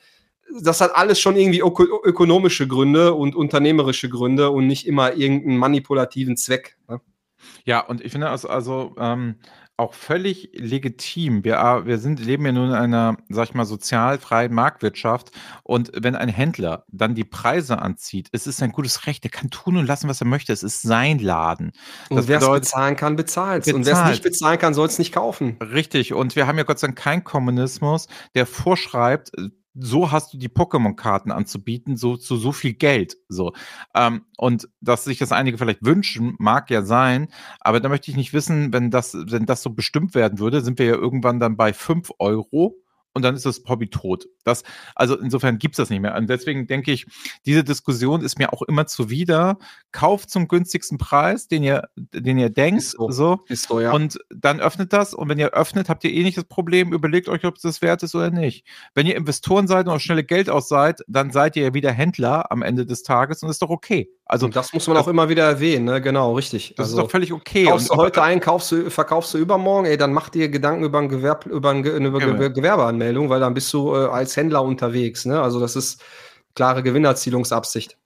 das 0.60 0.82
hat 0.82 0.96
alles 0.96 1.20
schon 1.20 1.36
irgendwie 1.36 1.60
öko 1.60 1.84
ökonomische 2.03 2.68
Gründe 2.68 3.13
und 3.13 3.36
unternehmerische 3.36 4.10
Gründe 4.10 4.50
und 4.50 4.65
nicht 4.65 4.88
immer 4.88 5.13
irgendeinen 5.13 5.58
manipulativen 5.58 6.38
Zweck. 6.38 6.77
Ne? 6.89 7.00
Ja, 7.65 7.82
und 7.82 8.01
ich 8.01 8.12
finde 8.12 8.30
also, 8.30 8.50
also 8.50 8.96
ähm, 8.98 9.36
auch 9.81 9.93
völlig 9.93 10.51
legitim. 10.53 11.43
Wir, 11.43 11.81
wir 11.85 11.97
sind, 11.97 12.19
leben 12.19 12.45
ja 12.45 12.51
nun 12.51 12.69
in 12.69 12.75
einer, 12.75 13.17
sag 13.29 13.50
ich 13.50 13.53
mal, 13.53 13.65
sozialfreien 13.65 14.53
Marktwirtschaft. 14.53 15.31
Und 15.63 15.91
wenn 15.95 16.15
ein 16.15 16.29
Händler 16.29 16.85
dann 16.88 17.15
die 17.15 17.23
Preise 17.23 17.81
anzieht, 17.81 18.29
es 18.31 18.47
ist 18.47 18.61
ein 18.61 18.71
gutes 18.71 19.07
Recht. 19.07 19.25
Er 19.25 19.31
kann 19.31 19.50
tun 19.50 19.77
und 19.77 19.88
lassen, 19.88 20.07
was 20.07 20.21
er 20.21 20.27
möchte. 20.27 20.53
Es 20.53 20.63
ist 20.63 20.83
sein 20.83 21.19
Laden. 21.19 21.71
und 22.09 22.27
wer 22.27 22.39
es 22.39 22.47
bezahlen 22.50 22.95
kann, 22.95 23.15
bezahlt 23.15 23.67
es. 23.67 23.73
Und 23.73 23.85
wer 23.85 24.03
es 24.03 24.09
nicht 24.09 24.23
bezahlen 24.23 24.59
kann, 24.59 24.73
soll 24.73 24.88
es 24.88 25.00
nicht 25.00 25.11
kaufen. 25.11 25.57
Richtig. 25.61 26.13
Und 26.13 26.35
wir 26.35 26.47
haben 26.47 26.57
ja 26.57 26.63
Gott 26.63 26.79
sei 26.79 26.88
Dank 26.88 26.97
keinen 26.97 27.23
Kommunismus, 27.23 28.07
der 28.35 28.45
vorschreibt, 28.45 29.31
so 29.74 30.12
hast 30.12 30.34
du 30.34 30.38
die 30.38 30.50
Pokémon-Karten 30.50 31.32
anzubieten, 31.32 31.96
so 31.96 32.18
zu 32.18 32.36
so 32.36 32.51
viel 32.51 32.74
Geld. 32.74 33.18
So. 33.30 33.54
Ähm, 33.96 34.25
und 34.38 34.68
dass 34.82 35.06
sich 35.06 35.18
das 35.18 35.32
einige 35.32 35.58
vielleicht 35.58 35.86
wünschen, 35.86 36.36
mag 36.40 36.70
ja 36.70 36.82
sein, 36.82 37.28
aber 37.60 37.80
da 37.80 37.90
möchte 37.90 38.12
ich 38.12 38.18
nicht 38.18 38.34
wissen, 38.34 38.74
wenn 38.74 38.92
das, 38.92 39.13
wenn 39.13 39.46
das 39.46 39.63
so 39.63 39.70
bestimmt 39.70 40.16
werden 40.16 40.40
würde, 40.40 40.62
sind 40.62 40.80
wir 40.80 40.86
ja 40.88 40.96
irgendwann 40.96 41.40
dann 41.40 41.58
bei 41.58 41.74
5 41.74 42.12
Euro 42.20 42.75
und 43.13 43.24
dann 43.24 43.36
ist 43.36 43.46
das 43.46 43.62
Hobby 43.68 43.89
tot. 43.89 44.25
Das, 44.44 44.63
also 44.96 45.18
insofern 45.18 45.58
gibt 45.58 45.74
es 45.74 45.77
das 45.77 45.89
nicht 45.89 46.01
mehr. 46.01 46.15
Und 46.15 46.30
deswegen 46.30 46.68
denke 46.68 46.91
ich, 46.91 47.06
diese 47.46 47.63
Diskussion 47.63 48.22
ist 48.22 48.39
mir 48.39 48.53
auch 48.53 48.62
immer 48.62 48.88
zuwider. 48.88 49.58
Kauft 49.91 50.30
zum 50.30 50.48
günstigsten 50.48 50.98
Preis, 50.98 51.48
den 51.48 51.63
ihr, 51.63 51.89
den 51.96 52.38
ihr 52.38 52.50
denkt. 52.50 52.82
Ist 52.82 52.91
so. 52.91 53.12
so. 53.12 53.39
Ist 53.48 53.68
so 53.68 53.80
ja. 53.80 53.91
Und 53.91 54.20
dann 54.30 54.60
öffnet 54.60 54.94
das. 54.94 55.13
Und 55.13 55.30
wenn 55.30 55.39
ihr 55.39 55.50
öffnet, 55.50 55.89
habt 55.89 56.03
ihr 56.03 56.12
eh 56.12 56.24
nicht 56.24 56.38
das 56.38 56.46
Problem. 56.46 56.94
Überlegt 56.94 57.27
euch, 57.27 57.44
ob 57.46 57.56
es 57.58 57.62
das 57.62 57.82
wert 57.82 58.03
ist 58.03 58.15
oder 58.15 58.32
nicht. 58.32 58.65
Wenn 58.96 59.06
ihr 59.06 59.15
Investoren 59.15 59.68
seid 59.68 59.88
und 59.88 59.94
auch 59.94 60.00
schnelle 60.00 60.24
Geld 60.24 60.50
aus 60.50 60.70
seid, 60.70 61.01
dann 61.08 61.32
seid 61.32 61.56
ihr 61.56 61.63
ja 61.63 61.74
wieder 61.74 61.91
Händler 61.91 62.51
am 62.51 62.62
Ende 62.62 62.86
des 62.86 63.03
Tages 63.03 63.44
und 63.44 63.50
ist 63.50 63.62
doch 63.62 63.70
okay. 63.70 64.10
Also 64.31 64.45
und 64.45 64.55
das 64.55 64.71
muss 64.71 64.88
man 64.88 64.95
auch 64.95 65.09
immer 65.09 65.27
wieder 65.27 65.43
erwähnen, 65.43 65.83
ne? 65.83 66.00
genau, 66.00 66.35
richtig. 66.35 66.73
Das 66.77 66.85
also, 66.85 67.00
ist 67.00 67.03
doch 67.03 67.11
völlig 67.11 67.33
okay. 67.33 67.65
Kaufst 67.65 67.89
du 67.89 67.95
heute 67.95 68.23
ein, 68.23 68.39
kaufst 68.39 68.71
du, 68.71 68.89
verkaufst 68.89 69.33
du 69.33 69.38
übermorgen, 69.38 69.88
ey, 69.88 69.97
dann 69.97 70.13
mach 70.13 70.29
dir 70.29 70.47
Gedanken 70.47 70.85
über, 70.85 71.00
ein 71.00 71.09
Gewerb, 71.09 71.45
über, 71.47 71.71
ein, 71.71 71.83
über 71.83 72.21
ja, 72.21 72.47
Gewerbeanmeldung, 72.47 73.29
weil 73.29 73.41
dann 73.41 73.53
bist 73.53 73.73
du 73.73 73.93
äh, 73.93 74.05
als 74.05 74.38
Händler 74.38 74.63
unterwegs. 74.63 75.25
Ne? 75.25 75.41
Also 75.41 75.59
das 75.59 75.75
ist 75.75 76.01
klare 76.55 76.81
Gewinnerzielungsabsicht. 76.81 77.97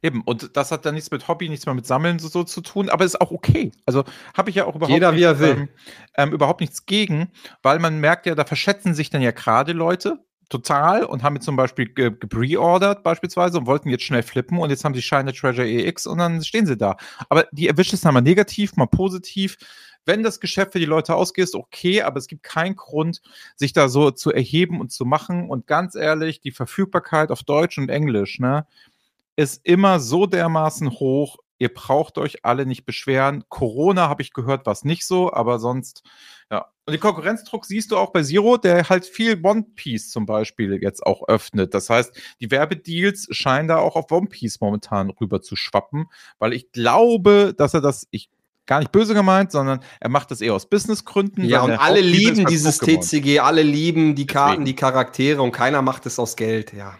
Eben, 0.00 0.22
und 0.22 0.56
das 0.56 0.72
hat 0.72 0.86
dann 0.86 0.94
nichts 0.94 1.10
mit 1.10 1.28
Hobby, 1.28 1.50
nichts 1.50 1.66
mehr 1.66 1.74
mit 1.74 1.86
Sammeln 1.86 2.18
so, 2.18 2.28
so 2.28 2.44
zu 2.44 2.62
tun, 2.62 2.88
aber 2.88 3.04
ist 3.04 3.20
auch 3.20 3.30
okay. 3.30 3.70
Also 3.84 4.04
habe 4.34 4.48
ich 4.48 4.56
ja 4.56 4.64
auch 4.64 4.76
überhaupt, 4.76 4.90
Jeder, 4.90 5.12
nicht, 5.12 5.20
wie 5.20 5.24
er 5.24 5.38
will. 5.38 5.50
Ähm, 5.50 5.68
ähm, 6.16 6.32
überhaupt 6.32 6.62
nichts 6.62 6.86
gegen, 6.86 7.30
weil 7.62 7.78
man 7.78 8.00
merkt 8.00 8.24
ja, 8.24 8.34
da 8.34 8.46
verschätzen 8.46 8.94
sich 8.94 9.10
dann 9.10 9.20
ja 9.20 9.32
gerade 9.32 9.72
Leute, 9.72 10.24
total 10.48 11.04
und 11.04 11.22
haben 11.22 11.34
jetzt 11.34 11.44
zum 11.44 11.56
Beispiel 11.56 11.92
gepreordert 11.92 13.02
beispielsweise 13.02 13.58
und 13.58 13.66
wollten 13.66 13.88
jetzt 13.88 14.04
schnell 14.04 14.22
flippen 14.22 14.58
und 14.58 14.70
jetzt 14.70 14.84
haben 14.84 14.94
sie 14.94 15.02
Shine 15.02 15.32
Treasure 15.32 15.68
EX 15.68 16.06
und 16.06 16.18
dann 16.18 16.42
stehen 16.42 16.66
sie 16.66 16.76
da. 16.76 16.96
Aber 17.28 17.46
die 17.52 17.68
erwischt 17.68 17.92
es 17.92 18.02
dann 18.02 18.14
mal 18.14 18.20
negativ, 18.20 18.76
mal 18.76 18.86
positiv. 18.86 19.56
Wenn 20.06 20.22
das 20.22 20.40
Geschäft 20.40 20.72
für 20.72 20.78
die 20.78 20.84
Leute 20.84 21.14
ausgeht, 21.14 21.44
ist 21.44 21.54
okay, 21.54 22.02
aber 22.02 22.18
es 22.18 22.26
gibt 22.26 22.42
keinen 22.42 22.76
Grund, 22.76 23.22
sich 23.56 23.72
da 23.72 23.88
so 23.88 24.10
zu 24.10 24.32
erheben 24.32 24.80
und 24.80 24.92
zu 24.92 25.06
machen. 25.06 25.48
Und 25.48 25.66
ganz 25.66 25.94
ehrlich, 25.94 26.40
die 26.40 26.50
Verfügbarkeit 26.50 27.30
auf 27.30 27.42
Deutsch 27.42 27.78
und 27.78 27.88
Englisch, 27.88 28.38
ne, 28.38 28.66
ist 29.36 29.60
immer 29.64 30.00
so 30.00 30.26
dermaßen 30.26 30.90
hoch. 30.90 31.38
Ihr 31.58 31.72
braucht 31.72 32.18
euch 32.18 32.44
alle 32.44 32.66
nicht 32.66 32.84
beschweren. 32.84 33.44
Corona 33.48 34.08
habe 34.08 34.22
ich 34.22 34.32
gehört, 34.32 34.66
was 34.66 34.84
nicht 34.84 35.06
so, 35.06 35.32
aber 35.32 35.58
sonst, 35.58 36.02
ja, 36.50 36.66
und 36.86 36.92
den 36.92 37.00
Konkurrenzdruck 37.00 37.64
siehst 37.64 37.92
du 37.92 37.96
auch 37.96 38.12
bei 38.12 38.22
Zero, 38.22 38.58
der 38.58 38.88
halt 38.88 39.06
viel 39.06 39.40
One 39.42 39.64
Piece 39.74 40.10
zum 40.10 40.26
Beispiel 40.26 40.82
jetzt 40.82 41.04
auch 41.04 41.26
öffnet. 41.28 41.72
Das 41.72 41.88
heißt, 41.88 42.14
die 42.40 42.50
Werbedeals 42.50 43.28
scheinen 43.30 43.68
da 43.68 43.78
auch 43.78 43.96
auf 43.96 44.10
One 44.10 44.26
Piece 44.26 44.60
momentan 44.60 45.10
rüber 45.10 45.40
zu 45.40 45.56
schwappen, 45.56 46.06
weil 46.38 46.52
ich 46.52 46.72
glaube, 46.72 47.54
dass 47.56 47.72
er 47.72 47.80
das, 47.80 48.06
ich 48.10 48.28
gar 48.66 48.80
nicht 48.80 48.92
böse 48.92 49.14
gemeint, 49.14 49.52
sondern 49.52 49.80
er 50.00 50.08
macht 50.08 50.30
das 50.30 50.40
eher 50.40 50.54
aus 50.54 50.68
Businessgründen. 50.68 51.44
Ja, 51.44 51.62
und 51.62 51.72
alle 51.72 52.00
lieben 52.00 52.46
dieses 52.46 52.78
TCG, 52.78 53.40
alle 53.40 53.62
lieben 53.62 54.14
die 54.14 54.26
Karten, 54.26 54.50
Deswegen. 54.50 54.64
die 54.64 54.76
Charaktere 54.76 55.42
und 55.42 55.52
keiner 55.52 55.82
macht 55.82 56.06
es 56.06 56.18
aus 56.18 56.36
Geld, 56.36 56.72
ja. 56.72 56.98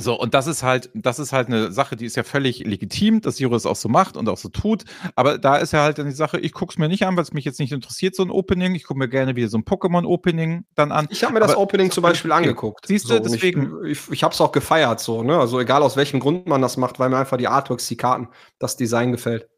So, 0.00 0.18
und 0.18 0.34
das 0.34 0.48
ist 0.48 0.64
halt, 0.64 0.90
das 0.92 1.20
ist 1.20 1.32
halt 1.32 1.46
eine 1.46 1.70
Sache, 1.70 1.94
die 1.94 2.04
ist 2.04 2.16
ja 2.16 2.24
völlig 2.24 2.58
legitim, 2.66 3.20
dass 3.20 3.36
Siro 3.36 3.54
es 3.54 3.64
auch 3.64 3.76
so 3.76 3.88
macht 3.88 4.16
und 4.16 4.28
auch 4.28 4.38
so 4.38 4.48
tut. 4.48 4.82
Aber 5.14 5.38
da 5.38 5.56
ist 5.56 5.72
ja 5.72 5.84
halt 5.84 5.98
dann 5.98 6.06
die 6.06 6.12
Sache, 6.12 6.40
ich 6.40 6.52
gucke 6.52 6.72
es 6.72 6.78
mir 6.78 6.88
nicht 6.88 7.06
an, 7.06 7.14
weil 7.14 7.22
es 7.22 7.32
mich 7.32 7.44
jetzt 7.44 7.60
nicht 7.60 7.70
interessiert, 7.70 8.16
so 8.16 8.24
ein 8.24 8.30
Opening. 8.30 8.74
Ich 8.74 8.84
gucke 8.84 8.98
mir 8.98 9.08
gerne 9.08 9.36
wieder 9.36 9.48
so 9.48 9.56
ein 9.56 9.64
Pokémon-Opening 9.64 10.64
dann 10.74 10.90
an. 10.90 11.06
Ich 11.10 11.22
habe 11.22 11.32
mir 11.32 11.40
das 11.40 11.52
Aber, 11.52 11.60
Opening 11.60 11.92
zum 11.92 12.02
Beispiel 12.02 12.32
okay. 12.32 12.38
angeguckt. 12.38 12.86
Siehst 12.88 13.08
du, 13.08 13.14
so, 13.14 13.20
deswegen. 13.20 13.84
Ich, 13.84 13.92
ich, 13.92 14.10
ich 14.10 14.24
habe 14.24 14.34
es 14.34 14.40
auch 14.40 14.50
gefeiert, 14.50 14.98
so, 14.98 15.22
ne? 15.22 15.38
Also 15.38 15.60
egal 15.60 15.84
aus 15.84 15.96
welchem 15.96 16.18
Grund 16.18 16.48
man 16.48 16.60
das 16.60 16.76
macht, 16.76 16.98
weil 16.98 17.08
mir 17.08 17.18
einfach 17.18 17.36
die 17.36 17.46
Artworks, 17.48 17.86
die 17.86 17.96
Karten, 17.96 18.28
das 18.58 18.76
Design 18.76 19.12
gefällt. 19.12 19.48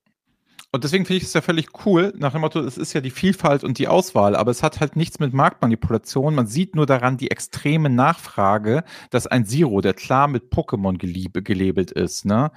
Und 0.73 0.85
deswegen 0.85 1.07
finde 1.07 1.19
ich 1.19 1.25
es 1.25 1.33
ja 1.33 1.41
völlig 1.41 1.69
cool, 1.87 2.13
nach 2.19 2.33
dem 2.33 2.43
Motto, 2.43 2.61
es 2.61 2.77
ist 2.77 2.93
ja 2.93 3.01
die 3.01 3.11
Vielfalt 3.11 3.65
und 3.65 3.79
die 3.79 3.89
Auswahl, 3.89 4.37
aber 4.37 4.51
es 4.51 4.63
hat 4.63 4.81
halt 4.81 4.97
nichts 4.97 5.21
mit 5.21 5.33
Marktmanipulation. 5.33 6.35
Man 6.35 6.49
sieht 6.49 6.75
nur 6.75 6.87
daran 6.87 7.17
die 7.17 7.31
extreme 7.31 7.89
Nachfrage, 7.89 8.85
dass 9.11 9.27
ein 9.27 9.47
Zero, 9.47 9.81
der 9.81 9.95
klar 9.95 10.29
mit 10.29 10.53
Pokémon 10.53 10.99
gelabelt 10.99 11.93
ist, 11.93 12.27
ne, 12.27 12.51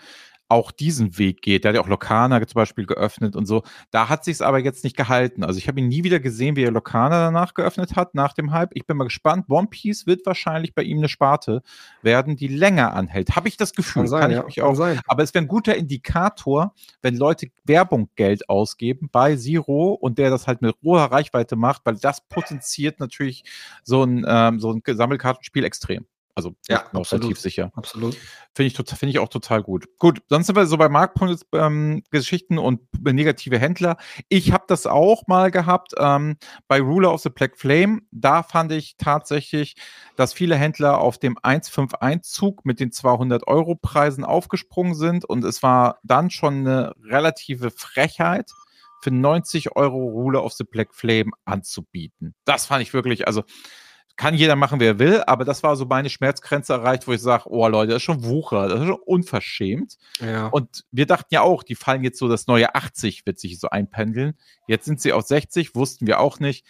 auch 0.50 0.72
diesen 0.72 1.18
Weg 1.18 1.42
geht. 1.42 1.64
Der 1.64 1.70
hat 1.70 1.76
ja 1.76 1.82
auch 1.82 1.88
Lokana 1.88 2.46
zum 2.46 2.56
Beispiel 2.56 2.86
geöffnet 2.86 3.36
und 3.36 3.46
so. 3.46 3.64
Da 3.92 4.10
hat 4.10 4.26
sich 4.26 4.34
es 4.34 4.42
aber 4.42 4.60
jetzt 4.60 4.84
nicht 4.84 4.98
gehalten. 4.98 5.44
Also 5.44 5.60
ich 5.60 5.68
habe 5.68 5.80
ihn 5.80 5.88
nie 5.88 6.04
wieder 6.04 6.20
gesehen, 6.20 6.56
wie 6.56 6.64
er 6.64 6.72
Lokana 6.72 7.22
danach 7.22 7.54
geöffnet 7.54 7.96
hat, 7.96 8.16
nach 8.16 8.34
dem 8.34 8.52
Hype. 8.52 8.72
Ich 8.74 8.88
bin 8.88 8.98
mal 8.98 9.04
gespannt. 9.04 9.46
One 9.48 9.68
Piece 9.68 10.08
wird 10.08 10.26
wahrscheinlich 10.26 10.74
bei 10.74 10.82
ihm 10.82 10.98
eine 10.98 11.08
Sparte 11.08 11.62
werden, 12.02 12.36
die 12.36 12.48
länger 12.48 12.94
anhält. 12.94 13.36
Habe 13.36 13.48
ich 13.48 13.58
das 13.58 13.74
Gefühl. 13.74 14.02
Kann, 14.02 14.08
sein, 14.08 14.22
kann 14.22 14.32
ich 14.32 14.38
ja, 14.38 14.44
mich 14.44 14.62
auch 14.64 14.76
sein. 14.76 15.00
Aber 15.08 15.24
es 15.24 15.34
wäre 15.34 15.46
ein 15.46 15.48
guter 15.48 15.76
Indikator, 15.76 16.74
wenn 17.02 17.16
Leute 17.16 17.48
Werbung 17.64 18.10
Geld 18.16 18.50
ausgeben 18.50 19.10
bei 19.12 19.36
Zero 19.36 19.94
und 19.94 20.18
der 20.18 20.32
das 20.32 20.48
halt 20.48 20.62
mit 20.62 20.76
hoher 20.84 21.04
Reichweite 21.04 21.56
macht, 21.56 21.84
weil 21.86 21.96
das 21.96 22.28
potenziert 22.28 23.00
natürlich 23.00 23.44
so 23.84 24.04
ein, 24.04 24.26
ähm, 24.28 24.60
so 24.60 24.72
ein 24.72 24.82
Sammelkartenspiel 24.86 25.64
extrem. 25.64 26.06
Also 26.40 26.56
ja, 26.70 26.86
absolut, 26.94 27.26
relativ 27.26 27.42
sicher. 27.42 27.70
Absolut. 27.76 28.16
Finde 28.56 28.68
ich, 28.68 28.78
find 28.78 29.10
ich 29.10 29.20
auch 29.20 29.28
total 29.28 29.62
gut. 29.62 29.90
Gut, 29.98 30.22
sonst 30.30 30.48
sind 30.48 30.56
wir 30.56 30.66
so 30.68 30.78
bei 30.78 30.88
Marktgeschichten 30.88 32.58
ähm, 32.58 32.64
und 32.64 32.80
negative 33.04 33.60
Händler. 33.60 33.98
Ich 34.30 34.54
habe 34.54 34.64
das 34.68 34.88
auch 34.88 35.28
mal 35.28 35.52
gehabt 35.52 35.96
ähm, 35.98 36.38
bei 36.70 36.80
Ruler 36.80 37.14
of 37.14 37.22
the 37.22 37.30
Black 37.30 37.58
Flame. 37.58 38.04
Da 38.12 38.42
fand 38.42 38.72
ich 38.72 38.96
tatsächlich, 38.96 39.76
dass 40.16 40.32
viele 40.32 40.56
Händler 40.56 41.00
auf 41.00 41.18
dem 41.18 41.38
151-Zug 41.40 42.66
mit 42.66 42.80
den 42.80 42.92
200-Euro-Preisen 42.92 44.24
aufgesprungen 44.24 44.96
sind 44.96 45.26
und 45.26 45.44
es 45.44 45.62
war 45.62 46.00
dann 46.04 46.30
schon 46.30 46.60
eine 46.60 46.94
relative 47.04 47.70
Frechheit 47.70 48.50
für 49.02 49.12
90 49.12 49.76
Euro 49.76 49.98
Ruler 49.98 50.46
of 50.46 50.54
the 50.54 50.64
Black 50.64 50.94
Flame 50.94 51.32
anzubieten. 51.44 52.34
Das 52.46 52.66
fand 52.66 52.82
ich 52.82 52.94
wirklich, 52.94 53.28
also 53.28 53.44
kann 54.20 54.36
jeder 54.36 54.58
machen, 54.58 54.82
wer 54.82 55.00
will, 55.00 55.24
aber 55.26 55.46
das 55.46 55.64
war 55.64 55.78
so 55.78 55.86
meine 55.86 56.10
Schmerzgrenze 56.10 56.74
erreicht, 56.74 57.08
wo 57.08 57.14
ich 57.14 57.22
sage, 57.22 57.46
oh 57.46 57.66
Leute, 57.70 57.94
das 57.94 57.98
ist 57.98 58.04
schon 58.04 58.26
Wucher, 58.26 58.68
das 58.68 58.82
ist 58.82 58.88
schon 58.88 59.00
unverschämt. 59.06 59.98
Ja. 60.20 60.48
Und 60.48 60.84
wir 60.92 61.06
dachten 61.06 61.34
ja 61.34 61.40
auch, 61.40 61.64
die 61.64 61.76
fallen 61.76 62.04
jetzt 62.04 62.20
so, 62.20 62.28
das 62.28 62.46
neue 62.46 62.76
80 62.76 63.26
wird 63.26 63.40
sich 63.40 63.62
so 63.62 63.70
einpendeln. 63.70 64.34
Jetzt 64.68 64.84
sind 64.84 65.00
sie 65.00 65.14
auf 65.14 65.26
60, 65.26 65.74
wussten 65.74 66.06
wir 66.06 66.20
auch 66.20 66.42
nicht. 66.42 66.66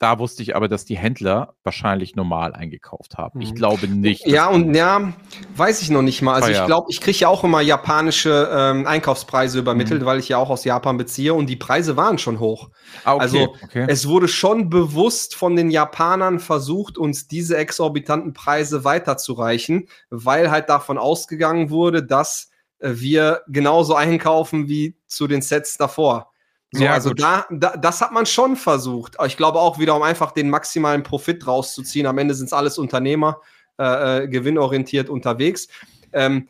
Da 0.00 0.18
wusste 0.18 0.42
ich 0.42 0.56
aber, 0.56 0.66
dass 0.66 0.86
die 0.86 0.96
Händler 0.96 1.56
wahrscheinlich 1.62 2.16
normal 2.16 2.54
eingekauft 2.54 3.18
haben. 3.18 3.42
Ich 3.42 3.50
mhm. 3.50 3.54
glaube 3.56 3.86
nicht. 3.86 4.26
Ja, 4.26 4.48
und 4.48 4.74
ja, 4.74 5.12
weiß 5.56 5.82
ich 5.82 5.90
noch 5.90 6.00
nicht 6.00 6.22
mal. 6.22 6.36
Also 6.36 6.48
ich 6.48 6.64
glaube, 6.64 6.86
ich 6.88 7.02
kriege 7.02 7.18
ja 7.18 7.28
auch 7.28 7.44
immer 7.44 7.60
japanische 7.60 8.48
ähm, 8.50 8.86
Einkaufspreise 8.86 9.58
übermittelt, 9.58 10.00
mhm. 10.00 10.06
weil 10.06 10.18
ich 10.18 10.30
ja 10.30 10.38
auch 10.38 10.48
aus 10.48 10.64
Japan 10.64 10.96
beziehe 10.96 11.34
und 11.34 11.50
die 11.50 11.56
Preise 11.56 11.98
waren 11.98 12.16
schon 12.16 12.40
hoch. 12.40 12.70
Ah, 13.04 13.12
okay, 13.12 13.22
also 13.22 13.56
okay. 13.62 13.84
es 13.88 14.08
wurde 14.08 14.26
schon 14.26 14.70
bewusst 14.70 15.34
von 15.34 15.54
den 15.54 15.70
Japanern 15.70 16.40
versucht, 16.40 16.96
uns 16.96 17.28
diese 17.28 17.58
exorbitanten 17.58 18.32
Preise 18.32 18.84
weiterzureichen, 18.84 19.86
weil 20.08 20.50
halt 20.50 20.70
davon 20.70 20.96
ausgegangen 20.96 21.68
wurde, 21.68 22.02
dass 22.02 22.48
äh, 22.78 22.92
wir 22.94 23.42
genauso 23.48 23.96
einkaufen 23.96 24.66
wie 24.66 24.96
zu 25.06 25.26
den 25.26 25.42
Sets 25.42 25.76
davor. 25.76 26.30
So, 26.72 26.84
ja, 26.84 26.92
also 26.92 27.12
da, 27.12 27.46
da, 27.50 27.76
das 27.76 28.00
hat 28.00 28.12
man 28.12 28.26
schon 28.26 28.54
versucht. 28.54 29.16
Ich 29.26 29.36
glaube 29.36 29.58
auch 29.58 29.78
wieder, 29.78 29.96
um 29.96 30.02
einfach 30.02 30.30
den 30.30 30.50
maximalen 30.50 31.02
Profit 31.02 31.46
rauszuziehen. 31.46 32.06
Am 32.06 32.18
Ende 32.18 32.34
sind 32.34 32.46
es 32.46 32.52
alles 32.52 32.78
Unternehmer, 32.78 33.40
äh, 33.78 34.24
äh, 34.24 34.28
gewinnorientiert 34.28 35.08
unterwegs. 35.08 35.66
Ähm, 36.12 36.48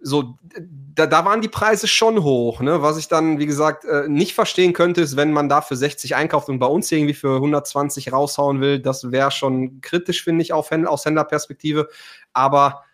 so, 0.00 0.38
da, 0.94 1.06
da 1.06 1.24
waren 1.24 1.40
die 1.40 1.48
Preise 1.48 1.88
schon 1.88 2.22
hoch. 2.22 2.60
Ne? 2.60 2.82
Was 2.82 2.98
ich 2.98 3.08
dann, 3.08 3.38
wie 3.38 3.46
gesagt, 3.46 3.86
äh, 3.86 4.06
nicht 4.06 4.34
verstehen 4.34 4.74
könnte, 4.74 5.00
ist, 5.00 5.16
wenn 5.16 5.32
man 5.32 5.48
da 5.48 5.62
für 5.62 5.76
60 5.76 6.14
einkauft 6.14 6.50
und 6.50 6.58
bei 6.58 6.66
uns 6.66 6.92
irgendwie 6.92 7.14
für 7.14 7.36
120 7.36 8.12
raushauen 8.12 8.60
will. 8.60 8.80
Das 8.80 9.12
wäre 9.12 9.30
schon 9.30 9.80
kritisch, 9.80 10.22
finde 10.22 10.42
ich, 10.42 10.52
auf, 10.52 10.70
aus 10.72 11.06
Händlerperspektive. 11.06 11.88
Aber 12.34 12.84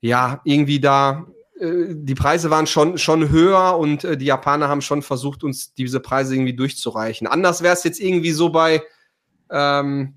ja, 0.00 0.40
irgendwie 0.42 0.80
da 0.80 1.26
die 1.60 2.14
Preise 2.14 2.50
waren 2.50 2.66
schon, 2.66 2.96
schon 2.96 3.28
höher 3.28 3.76
und 3.76 4.04
äh, 4.04 4.16
die 4.16 4.24
Japaner 4.24 4.68
haben 4.68 4.80
schon 4.80 5.02
versucht, 5.02 5.44
uns 5.44 5.74
diese 5.74 6.00
Preise 6.00 6.34
irgendwie 6.34 6.54
durchzureichen. 6.54 7.26
Anders 7.26 7.62
wäre 7.62 7.74
es 7.74 7.84
jetzt 7.84 8.00
irgendwie 8.00 8.30
so 8.30 8.48
bei, 8.48 8.82
ähm, 9.50 10.14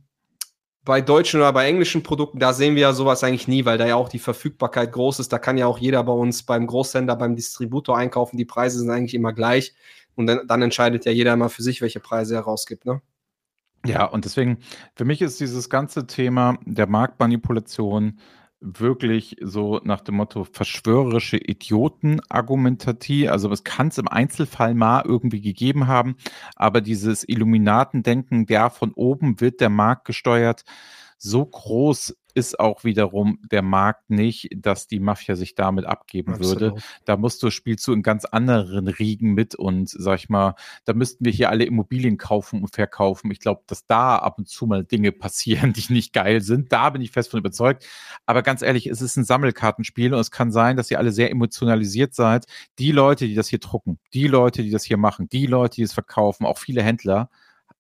bei 0.86 1.02
deutschen 1.02 1.42
oder 1.42 1.52
bei 1.52 1.68
englischen 1.68 2.02
Produkten, 2.02 2.40
da 2.40 2.54
sehen 2.54 2.76
wir 2.76 2.84
ja 2.84 2.94
sowas 2.94 3.24
eigentlich 3.24 3.48
nie, 3.48 3.66
weil 3.66 3.78
da 3.78 3.86
ja 3.86 3.96
auch 3.96 4.10
die 4.10 4.20
Verfügbarkeit 4.20 4.92
groß 4.94 5.20
ist. 5.20 5.34
Da 5.34 5.40
kann 5.40 5.58
ja 5.58 5.68
auch 5.68 5.78
jeder 5.78 6.04
bei 6.04 6.14
uns 6.14 6.44
beim 6.44 6.66
Großhändler, 6.66 7.16
beim 7.18 7.36
Distributor 7.36 7.98
einkaufen. 7.98 8.38
Die 8.38 8.46
Preise 8.46 8.80
sind 8.80 8.90
eigentlich 8.90 9.14
immer 9.14 9.34
gleich. 9.34 9.74
Und 10.16 10.28
dann, 10.28 10.48
dann 10.48 10.62
entscheidet 10.62 11.06
ja 11.06 11.12
jeder 11.12 11.34
immer 11.34 11.50
für 11.50 11.64
sich, 11.64 11.82
welche 11.82 12.00
Preise 12.00 12.36
er 12.36 12.42
rausgibt. 12.42 12.86
Ne? 12.86 13.02
Ja, 13.86 14.06
und 14.06 14.24
deswegen, 14.24 14.60
für 14.96 15.04
mich 15.06 15.22
ist 15.22 15.40
dieses 15.40 15.70
ganze 15.70 16.08
Thema 16.08 16.58
der 16.66 16.88
Marktmanipulation 16.88 18.20
wirklich 18.64 19.36
so 19.42 19.80
nach 19.84 20.02
dem 20.02 20.16
Motto 20.16 20.46
verschwörerische 20.46 21.38
Idioten-Argumentatie. 21.38 23.30
Also 23.30 23.52
es 23.52 23.64
kann 23.64 23.90
es 23.90 23.98
im 23.98 24.08
Einzelfall 24.08 24.74
mal 24.74 25.04
irgendwie 25.06 25.42
gegeben 25.42 25.88
haben, 25.88 26.16
aber 26.56 26.82
dieses 26.82 27.28
Illuminatendenken, 27.28 28.46
der 28.46 28.70
von 28.70 28.94
oben 28.94 29.42
wird 29.42 29.60
der 29.62 29.70
Markt 29.70 30.06
gesteuert, 30.06 30.64
so 31.18 31.46
groß 31.46 32.16
ist 32.34 32.60
auch 32.60 32.84
wiederum 32.84 33.40
der 33.52 33.62
Markt 33.62 34.10
nicht, 34.10 34.50
dass 34.56 34.88
die 34.88 35.00
Mafia 35.00 35.36
sich 35.36 35.56
damit 35.56 35.86
abgeben 35.86 36.34
Absolut. 36.34 36.62
würde. 36.62 36.82
Da 37.06 37.18
musst 37.18 37.44
du, 37.44 37.50
spielst 37.50 37.86
du 37.88 37.94
in 37.94 38.04
ganz 38.04 38.26
anderen 38.26 38.88
Riegen 38.88 39.34
mit 39.34 39.56
und 39.56 39.90
sag 39.90 40.20
ich 40.20 40.30
mal, 40.30 40.56
da 40.86 40.94
müssten 40.94 41.26
wir 41.26 41.32
hier 41.32 41.50
alle 41.50 41.66
Immobilien 41.66 42.18
kaufen 42.18 42.62
und 42.62 42.74
verkaufen. 42.74 43.32
Ich 43.32 43.40
glaube, 43.40 43.64
dass 43.68 43.86
da 43.86 44.18
ab 44.18 44.38
und 44.38 44.48
zu 44.48 44.66
mal 44.66 44.84
Dinge 44.84 45.12
passieren, 45.12 45.74
die 45.74 45.94
nicht 45.94 46.14
geil 46.14 46.42
sind. 46.42 46.72
Da 46.72 46.90
bin 46.90 47.02
ich 47.02 47.12
fest 47.12 47.30
von 47.30 47.40
überzeugt. 47.40 47.86
Aber 48.26 48.42
ganz 48.42 48.62
ehrlich, 48.62 48.88
es 48.88 49.02
ist 49.02 49.18
ein 49.18 49.24
Sammelkartenspiel 49.24 50.14
und 50.14 50.20
es 50.20 50.32
kann 50.32 50.52
sein, 50.52 50.78
dass 50.78 50.90
ihr 50.90 51.00
alle 51.00 51.12
sehr 51.12 51.32
emotionalisiert 51.32 52.14
seid. 52.14 52.46
Die 52.80 52.92
Leute, 52.92 53.28
die 53.28 53.36
das 53.36 53.48
hier 53.48 53.60
drucken, 53.60 54.00
die 54.14 54.28
Leute, 54.28 54.64
die 54.64 54.72
das 54.72 54.84
hier 54.84 54.98
machen, 54.98 55.30
die 55.30 55.46
Leute, 55.46 55.76
die 55.76 55.84
es 55.84 55.94
verkaufen, 55.94 56.46
auch 56.46 56.58
viele 56.58 56.84
Händler, 56.84 57.30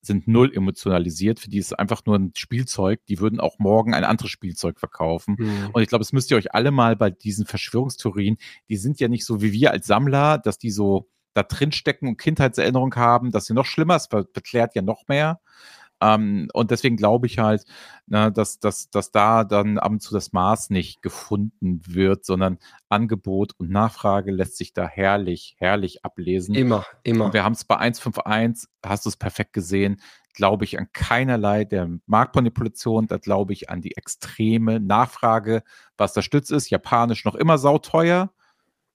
sind 0.05 0.27
null 0.27 0.53
emotionalisiert. 0.53 1.39
Für 1.39 1.50
die 1.50 1.57
ist 1.57 1.67
es 1.67 1.74
einfach 1.74 2.05
nur 2.05 2.17
ein 2.17 2.31
Spielzeug. 2.36 3.00
Die 3.07 3.19
würden 3.19 3.39
auch 3.39 3.57
morgen 3.57 3.93
ein 3.93 4.03
anderes 4.03 4.31
Spielzeug 4.31 4.79
verkaufen. 4.79 5.36
Mhm. 5.39 5.69
Und 5.72 5.81
ich 5.81 5.88
glaube, 5.88 6.03
es 6.03 6.13
müsst 6.13 6.29
ihr 6.31 6.38
euch 6.38 6.53
alle 6.53 6.72
mal 6.72 6.95
bei 6.95 7.10
diesen 7.10 7.45
Verschwörungstheorien, 7.45 8.38
die 8.69 8.77
sind 8.77 9.00
ja 9.00 9.07
nicht 9.07 9.25
so 9.25 9.41
wie 9.41 9.53
wir 9.53 9.72
als 9.72 9.88
Sammler, 9.88 10.38
dass 10.38 10.57
die 10.57 10.72
so 10.72 11.10
da 11.33 11.43
drin 11.43 11.72
stecken 11.72 12.07
und 12.07 12.17
Kindheitserinnerung 12.17 12.95
haben, 12.95 13.31
dass 13.31 13.45
sie 13.45 13.53
noch 13.53 13.65
schlimmer, 13.65 13.95
es 13.95 14.07
beklärt 14.07 14.75
ja 14.75 14.81
noch 14.81 15.07
mehr. 15.07 15.39
Ähm, 16.03 16.50
und 16.53 16.72
deswegen 16.72 16.98
glaube 16.98 17.27
ich 17.27 17.39
halt, 17.39 17.63
na, 18.07 18.29
dass, 18.29 18.60
dass, 18.60 18.89
dass 18.89 19.12
da 19.12 19.45
dann 19.45 19.77
ab 19.79 19.91
und 19.91 20.01
zu 20.01 20.13
das 20.13 20.33
Maß 20.33 20.69
nicht 20.69 21.01
gefunden 21.01 21.81
wird, 21.88 22.25
sondern 22.25 22.60
Angebot 22.89 23.53
und 23.57 23.69
Nachfrage 23.69 24.31
lässt 24.31 24.57
sich 24.57 24.74
da 24.74 24.86
herrlich, 24.86 25.55
herrlich 25.60 26.03
ablesen. 26.03 26.55
Immer, 26.55 26.86
immer. 27.03 27.25
Und 27.25 27.33
wir 27.33 27.45
haben 27.45 27.53
es 27.53 27.63
bei 27.63 27.77
151, 27.77 28.69
hast 28.86 29.05
du 29.05 29.10
es 29.10 29.17
perfekt 29.17 29.53
gesehen, 29.53 30.01
glaube 30.33 30.65
ich 30.65 30.77
an 30.77 30.89
keinerlei 30.91 31.63
der 31.63 31.89
Marktmanipulation, 32.05 33.07
da 33.07 33.17
glaube 33.17 33.53
ich 33.53 33.69
an 33.69 33.81
die 33.81 33.95
extreme 33.95 34.81
Nachfrage, 34.81 35.63
was 35.95 36.13
der 36.13 36.24
Stütz 36.24 36.50
ist. 36.50 36.69
Japanisch 36.69 37.24
noch 37.24 37.36
immer 37.36 37.57
sauteuer, 37.57 38.33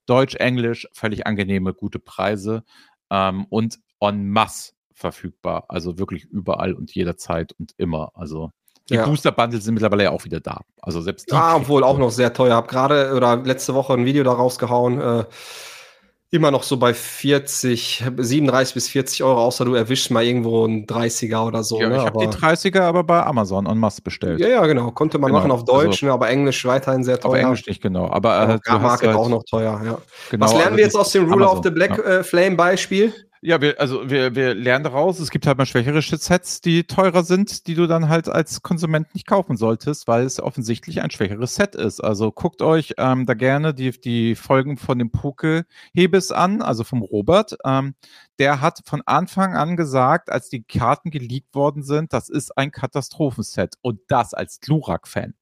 Deutsch, 0.04 0.34
Englisch, 0.34 0.88
völlig 0.92 1.26
angenehme, 1.26 1.72
gute 1.72 2.00
Preise 2.00 2.64
ähm, 3.10 3.46
und 3.48 3.78
en 4.00 4.28
masse 4.30 4.72
verfügbar. 4.98 5.64
Also 5.68 5.98
wirklich 5.98 6.24
überall 6.24 6.74
und 6.74 6.94
jederzeit 6.94 7.52
und 7.58 7.72
immer. 7.76 8.10
Also 8.14 8.50
die 8.90 8.94
ja. 8.94 9.06
Booster 9.06 9.32
Bundles 9.32 9.64
sind 9.64 9.74
mittlerweile 9.74 10.04
ja 10.04 10.10
auch 10.10 10.24
wieder 10.24 10.40
da. 10.40 10.62
Also 10.80 11.00
selbst. 11.00 11.32
Ah, 11.32 11.56
obwohl 11.56 11.84
auch 11.84 11.98
noch 11.98 12.10
sehr 12.10 12.32
teuer. 12.32 12.56
Hab 12.56 12.68
gerade 12.68 13.14
oder 13.14 13.36
letzte 13.36 13.74
Woche 13.74 13.92
ein 13.92 14.06
Video 14.06 14.24
da 14.24 14.32
rausgehauen. 14.32 15.00
Äh, 15.00 15.24
immer 16.30 16.50
noch 16.50 16.62
so 16.62 16.76
bei 16.76 16.92
40, 16.92 18.04
37 18.16 18.74
bis 18.74 18.88
40 18.88 19.24
Euro, 19.24 19.40
außer 19.40 19.64
du 19.64 19.74
erwischst 19.74 20.10
mal 20.10 20.22
irgendwo 20.22 20.64
einen 20.64 20.86
30er 20.86 21.46
oder 21.46 21.64
so. 21.64 21.80
Ja, 21.80 21.88
ne? 21.88 21.96
ich 21.96 22.02
habe 22.02 22.18
die 22.18 22.28
30er 22.28 22.82
aber 22.82 23.02
bei 23.02 23.24
Amazon 23.24 23.66
en 23.66 23.78
masse 23.78 24.02
bestellt. 24.02 24.38
Ja, 24.38 24.48
ja, 24.48 24.66
genau. 24.66 24.90
Konnte 24.90 25.18
man 25.18 25.28
genau. 25.28 25.38
machen 25.38 25.50
auf 25.50 25.64
Deutsch, 25.64 26.02
also, 26.02 26.06
ne, 26.06 26.12
aber 26.12 26.28
Englisch 26.28 26.64
weiterhin 26.66 27.02
sehr 27.02 27.18
teuer. 27.18 27.30
Auf 27.30 27.36
Englisch 27.36 27.66
nicht, 27.66 27.80
genau. 27.80 28.10
Aber 28.10 28.48
äh, 28.48 28.58
ja, 28.66 28.78
Market 28.78 29.08
halt, 29.08 29.18
auch 29.18 29.28
noch 29.28 29.42
teuer, 29.44 29.80
ja. 29.84 29.98
Genau, 30.30 30.44
Was 30.44 30.52
lernen 30.52 30.64
also 30.66 30.76
wir 30.76 30.84
jetzt 30.84 30.96
aus 30.96 31.12
dem 31.12 31.24
Ruler 31.24 31.46
Amazon, 31.46 31.58
of 31.58 31.64
the 31.64 31.70
Black 31.70 31.96
ja. 31.96 32.04
äh, 32.04 32.24
Flame 32.24 32.56
Beispiel? 32.56 33.14
Ja, 33.40 33.60
wir, 33.60 33.80
also 33.80 34.10
wir, 34.10 34.34
wir 34.34 34.54
lernen 34.54 34.82
daraus, 34.82 35.20
es 35.20 35.30
gibt 35.30 35.46
halt 35.46 35.58
mal 35.58 35.66
schwächere 35.66 36.02
Sets, 36.02 36.60
die 36.60 36.84
teurer 36.84 37.22
sind, 37.22 37.68
die 37.68 37.76
du 37.76 37.86
dann 37.86 38.08
halt 38.08 38.28
als 38.28 38.62
Konsument 38.62 39.14
nicht 39.14 39.28
kaufen 39.28 39.56
solltest, 39.56 40.08
weil 40.08 40.24
es 40.24 40.40
offensichtlich 40.40 41.02
ein 41.02 41.10
schwächeres 41.12 41.54
Set 41.54 41.76
ist. 41.76 42.00
Also 42.00 42.32
guckt 42.32 42.62
euch 42.62 42.94
ähm, 42.98 43.26
da 43.26 43.34
gerne 43.34 43.74
die, 43.74 43.92
die 43.92 44.34
Folgen 44.34 44.76
von 44.76 44.98
dem 44.98 45.12
Poke-Hebes 45.12 46.32
an, 46.32 46.62
also 46.62 46.82
vom 46.82 47.02
Robert. 47.02 47.56
Ähm, 47.64 47.94
der 48.40 48.60
hat 48.60 48.80
von 48.84 49.02
Anfang 49.06 49.54
an 49.54 49.76
gesagt, 49.76 50.30
als 50.30 50.48
die 50.48 50.64
Karten 50.64 51.10
geleakt 51.10 51.54
worden 51.54 51.84
sind, 51.84 52.12
das 52.12 52.28
ist 52.28 52.58
ein 52.58 52.72
Katastrophenset. 52.72 53.76
Und 53.82 54.00
das 54.08 54.34
als 54.34 54.58
Glurak-Fan. 54.60 55.34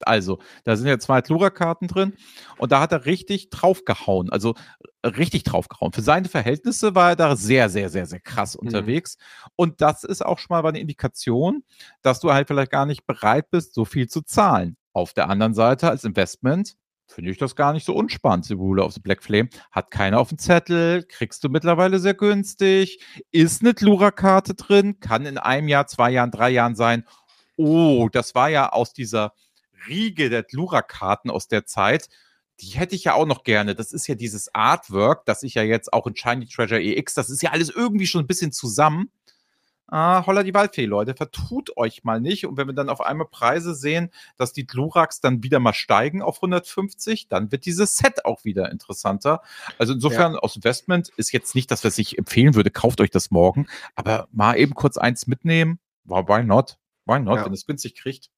Also, 0.00 0.38
da 0.64 0.76
sind 0.76 0.88
ja 0.88 0.98
zwei 0.98 1.20
Tlura-Karten 1.20 1.88
drin 1.88 2.14
und 2.58 2.72
da 2.72 2.80
hat 2.80 2.92
er 2.92 3.06
richtig 3.06 3.50
draufgehauen. 3.50 4.30
Also 4.30 4.54
richtig 5.04 5.44
draufgehauen. 5.44 5.92
Für 5.92 6.02
seine 6.02 6.28
Verhältnisse 6.28 6.94
war 6.94 7.10
er 7.10 7.16
da 7.16 7.36
sehr, 7.36 7.68
sehr, 7.68 7.90
sehr, 7.90 8.06
sehr 8.06 8.20
krass 8.20 8.54
mhm. 8.54 8.66
unterwegs. 8.66 9.16
Und 9.56 9.80
das 9.80 10.04
ist 10.04 10.24
auch 10.24 10.38
schon 10.38 10.54
mal 10.54 10.66
eine 10.66 10.80
Indikation, 10.80 11.64
dass 12.02 12.20
du 12.20 12.32
halt 12.32 12.48
vielleicht 12.48 12.72
gar 12.72 12.86
nicht 12.86 13.06
bereit 13.06 13.50
bist, 13.50 13.74
so 13.74 13.84
viel 13.84 14.08
zu 14.08 14.22
zahlen. 14.22 14.76
Auf 14.92 15.12
der 15.12 15.28
anderen 15.28 15.54
Seite 15.54 15.90
als 15.90 16.04
Investment 16.04 16.76
finde 17.06 17.30
ich 17.30 17.38
das 17.38 17.54
gar 17.54 17.72
nicht 17.72 17.84
so 17.84 17.94
unspannend. 17.94 18.46
The 18.46 18.54
Ruler 18.54 18.86
of 18.86 18.92
the 18.92 19.00
Black 19.00 19.22
Flame 19.22 19.48
hat 19.70 19.90
keiner 19.90 20.18
auf 20.18 20.28
dem 20.30 20.38
Zettel, 20.38 21.04
kriegst 21.04 21.44
du 21.44 21.48
mittlerweile 21.48 21.98
sehr 21.98 22.14
günstig, 22.14 23.00
ist 23.30 23.62
eine 23.62 23.74
Tlura-Karte 23.74 24.54
drin, 24.54 25.00
kann 25.00 25.26
in 25.26 25.38
einem 25.38 25.68
Jahr, 25.68 25.86
zwei 25.86 26.10
Jahren, 26.10 26.30
drei 26.30 26.50
Jahren 26.50 26.76
sein. 26.76 27.04
Oh, 27.56 28.08
das 28.10 28.34
war 28.34 28.48
ja 28.48 28.70
aus 28.70 28.92
dieser 28.92 29.32
Riege 29.86 30.30
der 30.30 30.46
Lura-Karten 30.50 31.30
aus 31.30 31.46
der 31.46 31.66
Zeit, 31.66 32.08
die 32.60 32.68
hätte 32.68 32.94
ich 32.94 33.04
ja 33.04 33.14
auch 33.14 33.26
noch 33.26 33.42
gerne. 33.42 33.74
Das 33.74 33.92
ist 33.92 34.06
ja 34.06 34.14
dieses 34.14 34.54
Artwork, 34.54 35.26
das 35.26 35.42
ich 35.42 35.54
ja 35.54 35.62
jetzt 35.62 35.92
auch 35.92 36.06
in 36.06 36.16
Shiny 36.16 36.46
Treasure 36.46 36.80
EX, 36.80 37.14
das 37.14 37.30
ist 37.30 37.42
ja 37.42 37.50
alles 37.50 37.70
irgendwie 37.70 38.06
schon 38.06 38.22
ein 38.22 38.26
bisschen 38.26 38.52
zusammen. 38.52 39.10
Ah, 39.86 40.24
holla 40.26 40.42
die 40.42 40.54
Waldfee, 40.54 40.86
Leute, 40.86 41.14
vertut 41.14 41.76
euch 41.76 42.04
mal 42.04 42.20
nicht. 42.20 42.46
Und 42.46 42.56
wenn 42.56 42.66
wir 42.66 42.74
dann 42.74 42.88
auf 42.88 43.02
einmal 43.02 43.26
Preise 43.26 43.74
sehen, 43.74 44.10
dass 44.36 44.52
die 44.52 44.66
Gluraks 44.66 45.20
dann 45.20 45.42
wieder 45.42 45.60
mal 45.60 45.74
steigen 45.74 46.22
auf 46.22 46.36
150, 46.38 47.28
dann 47.28 47.52
wird 47.52 47.66
dieses 47.66 47.98
Set 47.98 48.24
auch 48.24 48.44
wieder 48.44 48.72
interessanter. 48.72 49.42
Also 49.78 49.92
insofern, 49.92 50.32
ja. 50.32 50.38
aus 50.38 50.56
Investment 50.56 51.10
ist 51.16 51.32
jetzt 51.32 51.54
nicht 51.54 51.70
das, 51.70 51.84
was 51.84 51.98
ich 51.98 52.16
empfehlen 52.16 52.54
würde, 52.54 52.70
kauft 52.70 53.00
euch 53.00 53.10
das 53.10 53.30
morgen, 53.30 53.66
aber 53.94 54.26
mal 54.32 54.56
eben 54.56 54.74
kurz 54.74 54.96
eins 54.96 55.26
mitnehmen, 55.26 55.78
why 56.04 56.42
not? 56.42 56.78
Why 57.04 57.20
not, 57.20 57.36
ja. 57.36 57.44
wenn 57.44 57.52
es 57.52 57.66
günstig 57.66 57.94
kriegt. 57.94 58.30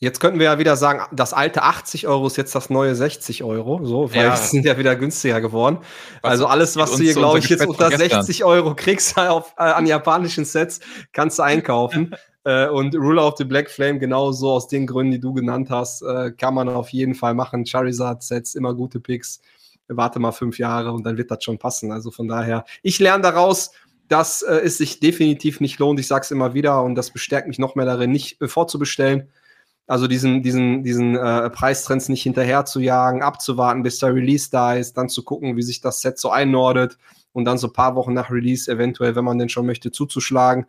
Jetzt 0.00 0.20
könnten 0.20 0.38
wir 0.38 0.46
ja 0.46 0.58
wieder 0.58 0.76
sagen, 0.76 1.02
das 1.12 1.32
alte 1.32 1.62
80 1.62 2.08
Euro 2.08 2.26
ist 2.26 2.36
jetzt 2.36 2.54
das 2.54 2.68
neue 2.68 2.94
60 2.94 3.44
Euro. 3.44 3.84
So, 3.84 4.12
weil 4.12 4.24
ja. 4.24 4.36
sind 4.50 4.64
ja 4.64 4.76
wieder 4.76 4.96
günstiger 4.96 5.40
geworden. 5.40 5.78
Was 6.20 6.32
also 6.32 6.46
alles, 6.46 6.76
was 6.76 6.96
du 6.96 7.02
hier, 7.02 7.14
glaube 7.14 7.38
ich, 7.38 7.48
jetzt 7.48 7.66
unter 7.66 7.90
60 7.90 8.44
Euro 8.44 8.74
kriegst 8.74 9.16
auf, 9.18 9.54
äh, 9.56 9.62
an 9.62 9.86
japanischen 9.86 10.44
Sets, 10.44 10.80
kannst 11.12 11.38
du 11.38 11.44
einkaufen. 11.44 12.14
äh, 12.44 12.68
und 12.68 12.94
Ruler 12.96 13.26
of 13.26 13.34
the 13.38 13.44
Black 13.44 13.70
Flame, 13.70 13.98
genauso 13.98 14.50
aus 14.50 14.66
den 14.66 14.86
Gründen, 14.86 15.12
die 15.12 15.20
du 15.20 15.32
genannt 15.32 15.70
hast, 15.70 16.02
äh, 16.02 16.32
kann 16.32 16.54
man 16.54 16.68
auf 16.68 16.88
jeden 16.88 17.14
Fall 17.14 17.34
machen. 17.34 17.64
Charizard-Sets, 17.64 18.56
immer 18.56 18.74
gute 18.74 19.00
Picks. 19.00 19.40
Warte 19.86 20.18
mal 20.18 20.32
fünf 20.32 20.58
Jahre 20.58 20.92
und 20.92 21.04
dann 21.04 21.18
wird 21.18 21.30
das 21.30 21.44
schon 21.44 21.58
passen. 21.58 21.92
Also 21.92 22.10
von 22.10 22.26
daher, 22.26 22.64
ich 22.82 22.98
lerne 22.98 23.22
daraus, 23.22 23.70
dass 24.08 24.42
äh, 24.42 24.56
es 24.56 24.78
sich 24.78 24.98
definitiv 24.98 25.60
nicht 25.60 25.78
lohnt. 25.78 26.00
Ich 26.00 26.08
sage 26.08 26.22
es 26.24 26.30
immer 26.30 26.52
wieder 26.52 26.82
und 26.82 26.94
das 26.94 27.10
bestärkt 27.10 27.48
mich 27.48 27.58
noch 27.58 27.74
mehr 27.74 27.86
darin, 27.86 28.10
nicht 28.10 28.40
äh, 28.42 28.48
vorzubestellen 28.48 29.28
also 29.86 30.06
diesen, 30.06 30.42
diesen, 30.42 30.82
diesen 30.82 31.16
äh, 31.16 31.50
Preistrends 31.50 32.08
nicht 32.08 32.22
hinterher 32.22 32.64
zu 32.64 32.80
jagen, 32.80 33.22
abzuwarten, 33.22 33.82
bis 33.82 33.98
der 33.98 34.14
Release 34.14 34.48
da 34.50 34.74
ist, 34.74 34.96
dann 34.96 35.08
zu 35.08 35.24
gucken, 35.24 35.56
wie 35.56 35.62
sich 35.62 35.80
das 35.80 36.00
Set 36.00 36.18
so 36.18 36.30
einnordet 36.30 36.96
und 37.32 37.44
dann 37.44 37.58
so 37.58 37.66
ein 37.66 37.72
paar 37.72 37.94
Wochen 37.94 38.14
nach 38.14 38.30
Release 38.30 38.70
eventuell, 38.70 39.14
wenn 39.14 39.24
man 39.24 39.38
denn 39.38 39.50
schon 39.50 39.66
möchte, 39.66 39.92
zuzuschlagen. 39.92 40.66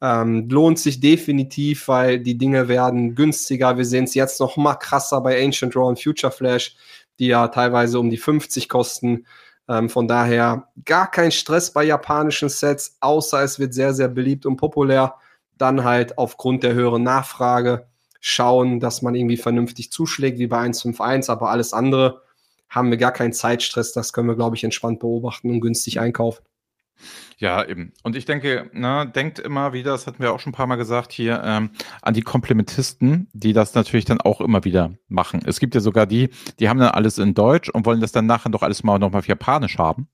Ähm, 0.00 0.48
lohnt 0.48 0.78
sich 0.78 1.00
definitiv, 1.00 1.88
weil 1.88 2.20
die 2.20 2.38
Dinge 2.38 2.68
werden 2.68 3.14
günstiger. 3.14 3.76
Wir 3.76 3.84
sehen 3.84 4.04
es 4.04 4.14
jetzt 4.14 4.40
noch 4.40 4.56
mal 4.56 4.74
krasser 4.74 5.20
bei 5.20 5.42
Ancient 5.42 5.76
Raw 5.76 5.88
und 5.88 6.02
Future 6.02 6.32
Flash, 6.32 6.76
die 7.18 7.28
ja 7.28 7.48
teilweise 7.48 7.98
um 7.98 8.10
die 8.10 8.16
50 8.16 8.68
kosten. 8.68 9.26
Ähm, 9.68 9.88
von 9.88 10.08
daher 10.08 10.68
gar 10.84 11.10
kein 11.10 11.32
Stress 11.32 11.72
bei 11.72 11.84
japanischen 11.84 12.48
Sets, 12.48 12.96
außer 13.00 13.42
es 13.42 13.58
wird 13.58 13.74
sehr, 13.74 13.94
sehr 13.94 14.08
beliebt 14.08 14.46
und 14.46 14.56
populär. 14.56 15.16
Dann 15.56 15.84
halt 15.84 16.18
aufgrund 16.18 16.64
der 16.64 16.74
höheren 16.74 17.02
Nachfrage 17.02 17.86
schauen, 18.26 18.80
dass 18.80 19.02
man 19.02 19.14
irgendwie 19.14 19.36
vernünftig 19.36 19.92
zuschlägt, 19.92 20.38
wie 20.38 20.46
bei 20.46 20.56
151, 20.56 21.28
aber 21.28 21.50
alles 21.50 21.74
andere 21.74 22.22
haben 22.70 22.88
wir 22.88 22.96
gar 22.96 23.12
keinen 23.12 23.34
Zeitstress. 23.34 23.92
Das 23.92 24.14
können 24.14 24.28
wir, 24.28 24.34
glaube 24.34 24.56
ich, 24.56 24.64
entspannt 24.64 24.98
beobachten 24.98 25.50
und 25.50 25.60
günstig 25.60 26.00
einkaufen. 26.00 26.42
Ja, 27.38 27.64
eben. 27.64 27.92
Und 28.02 28.16
ich 28.16 28.24
denke, 28.24 28.70
na, 28.72 29.04
denkt 29.04 29.38
immer 29.38 29.72
wieder, 29.72 29.92
das 29.92 30.06
hatten 30.06 30.22
wir 30.22 30.32
auch 30.32 30.40
schon 30.40 30.52
ein 30.52 30.56
paar 30.56 30.66
Mal 30.66 30.76
gesagt 30.76 31.12
hier, 31.12 31.42
ähm, 31.44 31.70
an 32.00 32.14
die 32.14 32.22
Komplementisten, 32.22 33.28
die 33.32 33.52
das 33.52 33.74
natürlich 33.74 34.04
dann 34.04 34.20
auch 34.20 34.40
immer 34.40 34.64
wieder 34.64 34.92
machen. 35.08 35.40
Es 35.44 35.60
gibt 35.60 35.74
ja 35.74 35.80
sogar 35.80 36.06
die, 36.06 36.30
die 36.58 36.68
haben 36.68 36.78
dann 36.78 36.90
alles 36.90 37.18
in 37.18 37.34
Deutsch 37.34 37.68
und 37.68 37.86
wollen 37.86 38.00
das 38.00 38.12
dann 38.12 38.26
nachher 38.26 38.50
doch 38.50 38.62
alles 38.62 38.82
mal 38.84 38.98
nochmal 38.98 39.18
auf 39.18 39.28
Japanisch 39.28 39.78
haben. 39.78 40.08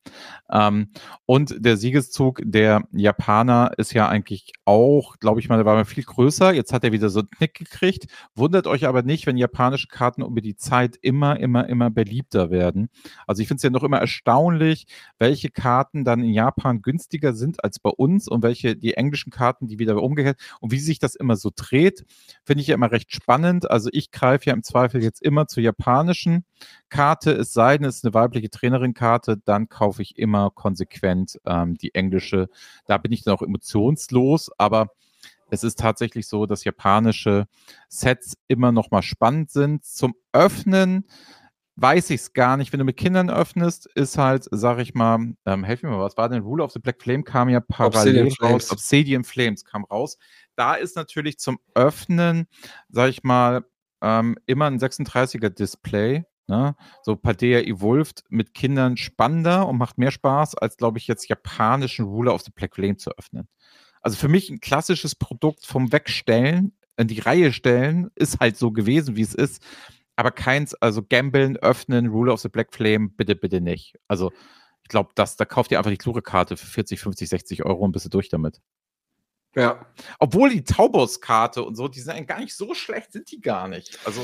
Ähm, 0.50 0.88
und 1.26 1.54
der 1.58 1.76
Siegeszug 1.76 2.40
der 2.42 2.82
Japaner 2.92 3.72
ist 3.76 3.92
ja 3.92 4.08
eigentlich 4.08 4.52
auch, 4.64 5.18
glaube 5.18 5.40
ich 5.40 5.48
mal, 5.48 5.56
der 5.56 5.66
war 5.66 5.76
mal 5.76 5.84
viel 5.84 6.04
größer. 6.04 6.52
Jetzt 6.52 6.72
hat 6.72 6.84
er 6.84 6.92
wieder 6.92 7.10
so 7.10 7.20
einen 7.20 7.30
Knick 7.30 7.54
gekriegt. 7.54 8.06
Wundert 8.34 8.66
euch 8.66 8.86
aber 8.86 9.02
nicht, 9.02 9.26
wenn 9.26 9.36
japanische 9.36 9.88
Karten 9.88 10.22
über 10.22 10.40
die 10.40 10.56
Zeit 10.56 10.96
immer, 11.02 11.38
immer, 11.38 11.68
immer 11.68 11.90
beliebter 11.90 12.50
werden. 12.50 12.88
Also 13.26 13.42
ich 13.42 13.48
finde 13.48 13.58
es 13.58 13.62
ja 13.62 13.70
noch 13.70 13.84
immer 13.84 13.98
erstaunlich, 13.98 14.86
welche 15.18 15.50
Karten 15.50 16.04
dann 16.04 16.22
in 16.22 16.32
Japan 16.32 16.69
günstiger 16.78 17.34
sind 17.34 17.62
als 17.64 17.78
bei 17.78 17.90
uns 17.90 18.28
und 18.28 18.42
welche 18.42 18.76
die 18.76 18.94
englischen 18.94 19.30
Karten, 19.30 19.66
die 19.66 19.78
wieder 19.78 20.00
umgekehrt 20.02 20.40
und 20.60 20.72
wie 20.72 20.78
sich 20.78 20.98
das 20.98 21.14
immer 21.14 21.36
so 21.36 21.50
dreht, 21.54 22.04
finde 22.44 22.62
ich 22.62 22.68
ja 22.68 22.74
immer 22.74 22.90
recht 22.90 23.12
spannend. 23.12 23.70
Also 23.70 23.90
ich 23.92 24.10
greife 24.10 24.46
ja 24.46 24.54
im 24.54 24.62
Zweifel 24.62 25.02
jetzt 25.02 25.22
immer 25.22 25.46
zur 25.46 25.62
japanischen 25.62 26.44
Karte, 26.88 27.32
es 27.32 27.52
sei 27.52 27.78
denn, 27.78 27.86
es 27.86 27.96
ist 27.96 28.04
eine 28.04 28.14
weibliche 28.14 28.50
Trainerin-Karte, 28.50 29.38
dann 29.44 29.68
kaufe 29.68 30.02
ich 30.02 30.16
immer 30.18 30.50
konsequent 30.50 31.38
ähm, 31.44 31.76
die 31.76 31.94
englische. 31.94 32.48
Da 32.86 32.98
bin 32.98 33.12
ich 33.12 33.22
dann 33.22 33.34
auch 33.34 33.42
emotionslos, 33.42 34.50
aber 34.58 34.88
es 35.50 35.64
ist 35.64 35.78
tatsächlich 35.78 36.26
so, 36.28 36.46
dass 36.46 36.64
japanische 36.64 37.46
Sets 37.88 38.34
immer 38.46 38.72
noch 38.72 38.90
mal 38.90 39.02
spannend 39.02 39.50
sind. 39.50 39.84
Zum 39.84 40.14
Öffnen 40.32 41.06
weiß 41.80 42.10
ich 42.10 42.20
es 42.20 42.32
gar 42.32 42.56
nicht. 42.56 42.72
Wenn 42.72 42.78
du 42.78 42.84
mit 42.84 42.96
Kindern 42.96 43.30
öffnest, 43.30 43.86
ist 43.94 44.18
halt, 44.18 44.46
sag 44.50 44.78
ich 44.78 44.94
mal, 44.94 45.34
ähm, 45.46 45.64
helf 45.64 45.82
mir 45.82 45.90
mal, 45.90 46.00
was 46.00 46.16
war 46.16 46.28
denn? 46.28 46.42
Rule 46.42 46.62
of 46.62 46.72
the 46.72 46.78
Black 46.78 47.00
Flame 47.00 47.22
kam 47.22 47.48
ja 47.48 47.60
parallel 47.60 48.26
Obsidian 48.26 48.26
raus. 48.26 48.36
Flames. 48.36 48.70
Obsidian 48.70 49.24
Flames 49.24 49.64
kam 49.64 49.84
raus. 49.84 50.18
Da 50.56 50.74
ist 50.74 50.96
natürlich 50.96 51.38
zum 51.38 51.58
Öffnen, 51.74 52.46
sag 52.88 53.10
ich 53.10 53.22
mal, 53.22 53.64
ähm, 54.02 54.36
immer 54.46 54.66
ein 54.66 54.78
36er 54.78 55.48
Display. 55.48 56.24
Ne? 56.46 56.74
So 57.02 57.16
Padea 57.16 57.60
Evolved 57.60 58.24
mit 58.28 58.54
Kindern 58.54 58.96
spannender 58.96 59.68
und 59.68 59.78
macht 59.78 59.98
mehr 59.98 60.10
Spaß, 60.10 60.56
als, 60.56 60.76
glaube 60.76 60.98
ich, 60.98 61.06
jetzt 61.06 61.28
japanischen 61.28 62.04
Ruler 62.04 62.34
of 62.34 62.42
the 62.42 62.50
Black 62.50 62.74
Flame 62.74 62.96
zu 62.96 63.10
öffnen. 63.16 63.48
Also 64.02 64.16
für 64.16 64.28
mich 64.28 64.50
ein 64.50 64.60
klassisches 64.60 65.14
Produkt 65.14 65.64
vom 65.64 65.92
Wegstellen, 65.92 66.72
in 66.96 67.08
die 67.08 67.20
Reihe 67.20 67.52
stellen, 67.52 68.10
ist 68.14 68.40
halt 68.40 68.58
so 68.58 68.72
gewesen, 68.72 69.16
wie 69.16 69.22
es 69.22 69.34
ist 69.34 69.62
aber 70.20 70.30
keins, 70.30 70.74
also 70.74 71.02
Gambeln, 71.02 71.56
Öffnen, 71.56 72.08
Ruler 72.08 72.34
of 72.34 72.40
the 72.40 72.48
Black 72.48 72.72
Flame, 72.72 73.08
bitte, 73.08 73.34
bitte 73.34 73.60
nicht. 73.60 73.98
Also 74.06 74.30
ich 74.82 74.88
glaube, 74.88 75.10
da 75.14 75.26
kauft 75.44 75.70
ihr 75.70 75.78
einfach 75.78 75.90
die 75.90 75.96
Klure-Karte 75.96 76.56
für 76.56 76.66
40, 76.66 77.00
50, 77.00 77.28
60 77.28 77.64
Euro 77.64 77.84
und 77.84 77.92
bist 77.92 78.04
du 78.04 78.10
durch 78.10 78.28
damit. 78.28 78.60
Ja. 79.54 79.86
Obwohl 80.18 80.50
die 80.50 80.62
Taubos-Karte 80.62 81.64
und 81.64 81.74
so, 81.74 81.88
die 81.88 82.00
sind 82.00 82.26
gar 82.26 82.38
nicht 82.38 82.54
so 82.54 82.74
schlecht, 82.74 83.12
sind 83.12 83.30
die 83.30 83.40
gar 83.40 83.66
nicht. 83.66 83.98
Also. 84.04 84.20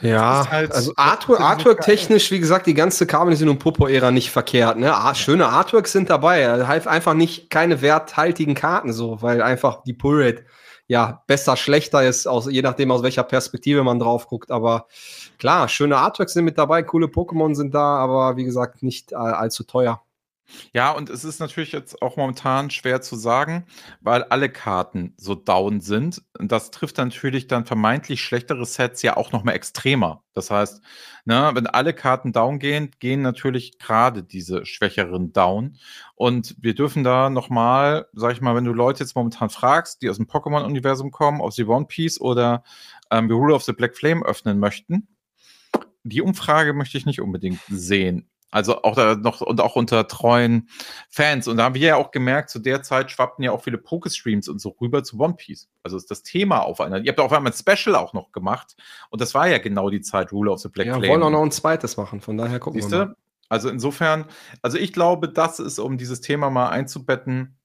Ja, 0.00 0.46
halt, 0.50 0.72
also 0.72 0.92
Artwork, 0.96 1.40
Artwork-technisch, 1.40 2.30
wie 2.30 2.38
gesagt, 2.38 2.66
die 2.66 2.74
ganze 2.74 3.06
Carmesin 3.06 3.48
und 3.48 3.58
Popo-Ära 3.58 4.10
nicht 4.10 4.30
verkehrt. 4.30 4.78
Ne? 4.78 4.94
Schöne 5.14 5.46
Artworks 5.48 5.92
sind 5.92 6.10
dabei. 6.10 6.66
Halt 6.66 6.86
einfach 6.86 7.14
nicht 7.14 7.48
keine 7.48 7.80
werthaltigen 7.80 8.54
Karten 8.54 8.92
so, 8.92 9.22
weil 9.22 9.40
einfach 9.40 9.82
die 9.84 9.94
Pull-Rate 9.94 10.44
ja, 10.88 11.22
besser, 11.26 11.56
schlechter 11.56 12.04
ist, 12.04 12.26
aus, 12.26 12.50
je 12.50 12.62
nachdem, 12.62 12.90
aus 12.90 13.02
welcher 13.02 13.24
Perspektive 13.24 13.82
man 13.82 13.98
drauf 13.98 14.28
guckt. 14.28 14.50
Aber 14.50 14.86
klar, 15.38 15.68
schöne 15.68 15.96
Artworks 15.96 16.32
sind 16.32 16.44
mit 16.44 16.58
dabei, 16.58 16.82
coole 16.82 17.06
Pokémon 17.06 17.54
sind 17.54 17.74
da, 17.74 17.96
aber 17.96 18.36
wie 18.36 18.44
gesagt, 18.44 18.82
nicht 18.82 19.12
äh, 19.12 19.16
allzu 19.16 19.64
teuer. 19.64 20.02
Ja, 20.72 20.92
und 20.92 21.10
es 21.10 21.24
ist 21.24 21.40
natürlich 21.40 21.72
jetzt 21.72 22.00
auch 22.02 22.16
momentan 22.16 22.70
schwer 22.70 23.00
zu 23.00 23.16
sagen, 23.16 23.66
weil 24.00 24.22
alle 24.24 24.48
Karten 24.48 25.14
so 25.16 25.34
down 25.34 25.80
sind. 25.80 26.22
Das 26.38 26.70
trifft 26.70 26.98
natürlich 26.98 27.46
dann 27.48 27.66
vermeintlich 27.66 28.22
schlechtere 28.22 28.64
Sets 28.64 29.02
ja 29.02 29.16
auch 29.16 29.32
noch 29.32 29.44
mal 29.44 29.52
extremer. 29.52 30.22
Das 30.32 30.50
heißt, 30.50 30.82
ne, 31.24 31.50
wenn 31.54 31.66
alle 31.66 31.94
Karten 31.94 32.32
down 32.32 32.58
gehen, 32.58 32.90
gehen 33.00 33.22
natürlich 33.22 33.78
gerade 33.78 34.22
diese 34.22 34.66
schwächeren 34.66 35.32
down. 35.32 35.78
Und 36.14 36.54
wir 36.60 36.74
dürfen 36.74 37.04
da 37.04 37.30
noch 37.30 37.48
mal, 37.48 38.06
sag 38.12 38.32
ich 38.32 38.40
mal, 38.40 38.54
wenn 38.54 38.64
du 38.64 38.72
Leute 38.72 39.00
jetzt 39.02 39.16
momentan 39.16 39.50
fragst, 39.50 40.02
die 40.02 40.10
aus 40.10 40.16
dem 40.16 40.26
Pokémon-Universum 40.26 41.10
kommen, 41.10 41.40
ob 41.40 41.52
sie 41.52 41.64
One 41.64 41.86
Piece 41.86 42.20
oder 42.20 42.62
ähm, 43.10 43.30
Rule 43.30 43.54
of 43.54 43.64
the 43.64 43.72
Black 43.72 43.96
Flame 43.96 44.24
öffnen 44.24 44.58
möchten, 44.58 45.08
die 46.04 46.22
Umfrage 46.22 46.72
möchte 46.72 46.98
ich 46.98 47.06
nicht 47.06 47.20
unbedingt 47.20 47.60
sehen. 47.68 48.28
Also 48.56 48.82
auch 48.84 48.94
da 48.94 49.16
noch 49.16 49.42
und 49.42 49.60
auch 49.60 49.76
unter 49.76 50.08
treuen 50.08 50.70
Fans. 51.10 51.46
Und 51.46 51.58
da 51.58 51.64
haben 51.64 51.74
wir 51.74 51.88
ja 51.88 51.96
auch 51.96 52.10
gemerkt, 52.10 52.48
zu 52.48 52.58
der 52.58 52.82
Zeit 52.82 53.10
schwappten 53.10 53.44
ja 53.44 53.52
auch 53.52 53.62
viele 53.62 53.76
Poké-Streams 53.76 54.48
und 54.48 54.62
so 54.62 54.74
rüber 54.80 55.04
zu 55.04 55.20
One 55.20 55.34
Piece. 55.34 55.68
Also 55.82 55.98
ist 55.98 56.10
das 56.10 56.22
Thema 56.22 56.60
auf 56.60 56.80
einer. 56.80 56.96
Ihr 57.00 57.10
habt 57.10 57.20
auch 57.20 57.32
einmal 57.32 57.52
ein 57.52 57.54
Special 57.54 57.94
auch 57.94 58.14
noch 58.14 58.32
gemacht. 58.32 58.74
Und 59.10 59.20
das 59.20 59.34
war 59.34 59.46
ja 59.46 59.58
genau 59.58 59.90
die 59.90 60.00
Zeit 60.00 60.32
Ruler 60.32 60.52
of 60.52 60.60
the 60.60 60.70
Black 60.70 60.86
ja, 60.86 60.94
Flame. 60.94 61.02
Wir 61.02 61.10
wollen 61.10 61.22
auch 61.24 61.30
noch 61.30 61.42
ein 61.42 61.50
zweites 61.50 61.98
machen, 61.98 62.22
von 62.22 62.38
daher 62.38 62.58
gucken 62.58 62.80
Siehste? 62.80 62.98
wir 62.98 63.06
mal. 63.08 63.16
Also 63.50 63.68
insofern, 63.68 64.24
also 64.62 64.78
ich 64.78 64.94
glaube, 64.94 65.28
das 65.28 65.58
ist, 65.58 65.78
um 65.78 65.98
dieses 65.98 66.22
Thema 66.22 66.48
mal 66.48 66.70
einzubetten, 66.70 67.58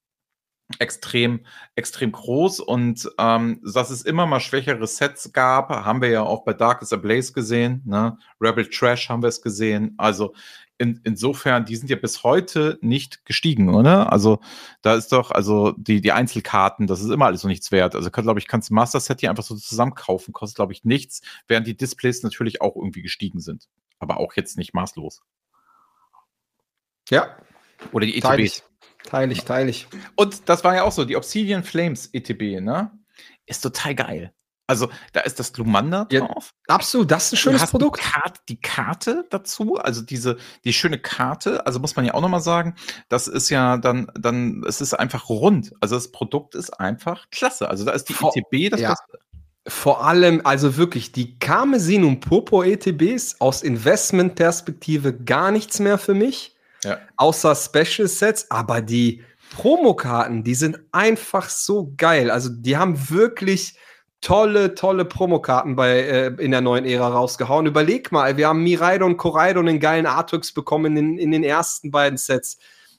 extrem, 0.80 1.46
extrem 1.76 2.12
groß 2.12 2.60
und 2.60 3.10
ähm, 3.18 3.62
dass 3.64 3.90
es 3.90 4.04
immer 4.04 4.26
mal 4.26 4.40
schwächere 4.40 4.88
Sets 4.88 5.32
gab, 5.34 5.70
haben 5.70 6.02
wir 6.02 6.10
ja 6.10 6.24
auch 6.24 6.44
bei 6.44 6.54
Darkest 6.54 6.94
Ablaze 6.94 7.34
gesehen, 7.34 7.82
ne? 7.86 8.18
Rebel 8.40 8.70
Trash 8.70 9.10
haben 9.10 9.22
wir 9.22 9.30
es 9.30 9.42
gesehen. 9.42 9.94
Also 9.98 10.34
in, 10.82 11.00
insofern, 11.04 11.66
die 11.66 11.76
sind 11.76 11.92
ja 11.92 11.96
bis 11.96 12.24
heute 12.24 12.80
nicht 12.82 13.24
gestiegen, 13.24 13.70
oder? 13.70 14.12
Also 14.12 14.40
da 14.82 14.96
ist 14.96 15.12
doch, 15.12 15.30
also 15.30 15.74
die, 15.78 16.02
die 16.02 16.12
Einzelkarten, 16.12 16.88
das 16.88 17.02
ist 17.02 17.12
immer 17.12 17.28
alles 17.28 17.44
noch 17.44 17.50
nichts 17.50 17.72
wert. 17.72 17.96
Also 17.96 18.10
glaube 18.10 18.40
ich, 18.40 18.48
kannst 18.48 18.72
du 18.72 18.74
Master 18.74 19.00
Set 19.00 19.20
hier 19.20 19.30
einfach 19.30 19.44
so 19.44 19.56
zusammenkaufen, 19.56 20.34
kostet 20.34 20.56
glaube 20.56 20.74
ich 20.74 20.84
nichts, 20.84 21.22
während 21.48 21.68
die 21.68 21.78
Displays 21.78 22.24
natürlich 22.24 22.62
auch 22.62 22.76
irgendwie 22.76 23.04
gestiegen 23.04 23.40
sind. 23.40 23.70
Aber 24.00 24.18
auch 24.18 24.34
jetzt 24.34 24.58
nicht 24.58 24.74
maßlos. 24.74 25.22
Ja. 27.10 27.38
Oder 27.92 28.08
die 28.08 28.18
ETBs. 28.18 28.64
Teile 29.04 29.34
ich, 29.34 29.44
teile 29.44 29.70
ich. 29.70 29.88
Und 30.16 30.50
das 30.50 30.64
war 30.64 30.76
ja 30.76 30.84
auch 30.84 30.92
so, 30.92 31.06
die 31.06 31.16
Obsidian 31.16 31.64
Flames 31.64 32.08
ETB, 32.12 32.60
ne? 32.60 32.92
Ist 33.46 33.62
total 33.62 33.94
geil. 33.94 34.34
Also 34.68 34.90
da 35.12 35.22
ist 35.22 35.40
das 35.40 35.52
Glumanda 35.52 36.06
drauf. 36.06 36.54
Ja, 36.68 36.76
absolut, 36.76 37.12
das 37.12 37.26
ist 37.26 37.34
ein 37.34 37.38
schönes 37.38 37.70
Produkt. 37.70 38.00
Die 38.00 38.12
Karte, 38.12 38.42
die 38.48 38.62
Karte, 38.62 39.26
dazu, 39.30 39.76
also 39.76 40.02
diese, 40.02 40.38
die 40.64 40.72
schöne 40.72 40.98
Karte, 40.98 41.66
also 41.66 41.80
muss 41.80 41.96
man 41.96 42.06
ja 42.06 42.14
auch 42.14 42.22
nochmal 42.22 42.42
sagen, 42.42 42.76
das 43.10 43.28
ist 43.28 43.50
ja 43.50 43.78
dann, 43.78 44.10
dann, 44.16 44.64
es 44.66 44.80
ist 44.80 44.94
einfach 44.94 45.30
rund. 45.30 45.74
Also 45.82 45.96
das 45.96 46.12
Produkt 46.12 46.56
ist 46.56 46.80
einfach 46.80 47.30
klasse. 47.32 47.70
Also 47.70 47.84
da 47.84 47.92
ist 47.92 48.06
die 48.06 48.14
Vor, 48.14 48.34
ETB 48.36 48.72
das 48.72 48.80
ja. 48.80 48.90
Beste. 48.90 49.20
Vor 49.68 50.06
allem, 50.06 50.42
also 50.44 50.78
wirklich, 50.78 51.12
die 51.12 51.38
Karmesin 51.38 52.04
und 52.04 52.22
Popo 52.22 52.64
ETBs 52.64 53.42
aus 53.42 53.62
Investmentperspektive 53.62 55.14
gar 55.14 55.52
nichts 55.52 55.80
mehr 55.80 55.98
für 55.98 56.16
mich. 56.16 56.56
Ja. 56.84 56.98
Außer 57.18 57.56
Special 57.56 58.08
Sets, 58.08 58.50
aber 58.50 58.82
die 58.82 59.24
Promokarten, 59.52 60.44
die 60.44 60.56
sind 60.56 60.80
einfach 60.92 61.50
so 61.50 61.94
geil. 61.98 62.32
Also 62.32 62.50
die 62.50 62.78
haben 62.78 63.10
wirklich 63.10 63.76
tolle, 64.22 64.76
tolle 64.76 65.06
Promokarten 65.06 65.76
bei, 65.76 66.00
äh, 66.00 66.28
in 66.38 66.52
der 66.52 66.62
neuen 66.62 66.86
Ära 66.86 67.10
rausgehauen. 67.10 67.66
Überleg 67.66 68.12
mal, 68.12 68.38
wir 68.38 68.48
haben 68.48 68.64
Miraido 68.64 69.06
und 69.06 69.18
Koraido 69.18 69.60
einen 69.60 69.80
geilen 69.80 70.06
Artworks 70.06 70.54
bekommen 70.54 70.96
in, 70.96 71.18
in 71.18 71.32
den 71.32 71.44
ersten 71.44 71.92
beiden 71.92 72.18
Sets. 72.18 72.58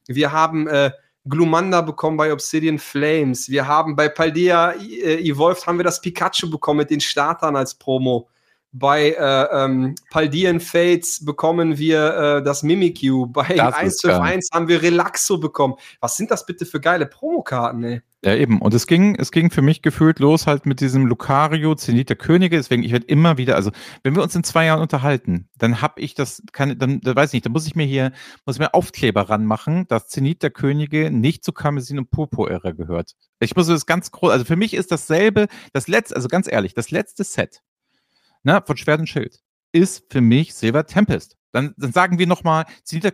Wir 0.09 0.33
haben 0.33 0.67
äh, 0.67 0.91
Glumanda 1.25 1.81
bekommen 1.81 2.17
bei 2.17 2.33
Obsidian 2.33 2.79
Flames. 2.79 3.49
Wir 3.49 3.67
haben 3.67 3.95
bei 3.95 4.09
Paldea 4.09 4.73
äh, 4.73 5.23
Evolved 5.23 5.67
haben 5.67 5.79
wir 5.79 5.85
das 5.85 6.01
Pikachu 6.01 6.51
bekommen 6.51 6.79
mit 6.79 6.91
den 6.91 7.01
Startern 7.01 7.55
als 7.55 7.75
Promo. 7.75 8.29
Bei 8.73 9.11
äh, 9.11 9.65
ähm, 9.65 9.95
Paldean 10.11 10.59
Fates 10.59 11.23
bekommen 11.25 11.77
wir 11.77 12.17
äh, 12.17 12.43
das 12.43 12.63
Mimikyu. 12.63 13.27
Bei 13.27 13.63
1 13.63 13.97
zu 13.97 14.19
1 14.19 14.49
haben 14.53 14.67
wir 14.67 14.81
Relaxo 14.81 15.39
bekommen. 15.39 15.75
Was 16.01 16.17
sind 16.17 16.31
das 16.31 16.47
bitte 16.47 16.65
für 16.65 16.81
geile 16.81 17.07
Promokarten, 17.07 17.85
ey? 17.85 18.03
Ja, 18.25 18.35
eben. 18.35 18.63
Und 18.63 18.73
es 18.73 18.87
ging, 18.87 19.17
es 19.17 19.33
ging 19.33 19.51
für 19.51 19.63
mich 19.63 19.83
gefühlt 19.83 20.21
los 20.21 20.47
halt 20.47 20.65
mit 20.65 20.81
diesem 20.81 21.07
Lucario, 21.07 21.75
Zenit 21.75 22.09
der 22.09 22.17
Könige. 22.17 22.57
Deswegen, 22.57 22.83
ich 22.83 22.93
werde 22.93 23.07
immer 23.07 23.37
wieder, 23.37 23.57
also 23.57 23.73
wenn 24.05 24.15
wir 24.15 24.23
uns 24.23 24.35
in 24.35 24.45
zwei 24.45 24.67
Jahren 24.67 24.81
unterhalten, 24.81 25.49
dann 25.59 25.83
habe 25.83 26.01
ich 26.01 26.15
das, 26.15 26.41
kann, 26.53 26.79
dann, 26.79 27.01
dann 27.01 27.17
weiß 27.17 27.31
ich 27.31 27.35
nicht, 27.35 27.47
dann 27.47 27.53
muss 27.53 27.67
ich 27.67 27.75
mir 27.75 27.85
hier, 27.85 28.13
muss 28.47 28.57
ich 28.57 28.61
mir 28.61 28.75
Aufkleber 28.75 29.29
ranmachen, 29.29 29.87
dass 29.89 30.07
Zenit 30.07 30.43
der 30.43 30.51
Könige 30.51 31.11
nicht 31.11 31.45
zu 31.45 31.53
Karmesin 31.53 31.99
und 31.99 32.11
Purpur-Ära 32.11 32.71
gehört. 32.71 33.17
Ich 33.41 33.57
muss 33.57 33.67
das 33.67 33.87
ganz 33.87 34.13
groß, 34.13 34.31
also 34.31 34.45
für 34.45 34.57
mich 34.57 34.73
ist 34.73 34.93
dasselbe, 34.93 35.49
das 35.73 35.89
letzte, 35.89 36.15
also 36.15 36.29
ganz 36.29 36.51
ehrlich, 36.51 36.75
das 36.75 36.93
letzte 36.93 37.25
Set 37.25 37.61
ne, 38.43 38.63
von 38.67 38.77
Schwert 38.77 39.01
und 39.01 39.09
Schild, 39.09 39.41
ist 39.73 40.05
für 40.11 40.21
mich 40.21 40.55
Silver 40.55 40.87
Tempest. 40.87 41.37
Dann, 41.53 41.75
dann 41.77 41.93
sagen 41.93 42.19
wir 42.19 42.27
nochmal, 42.27 42.65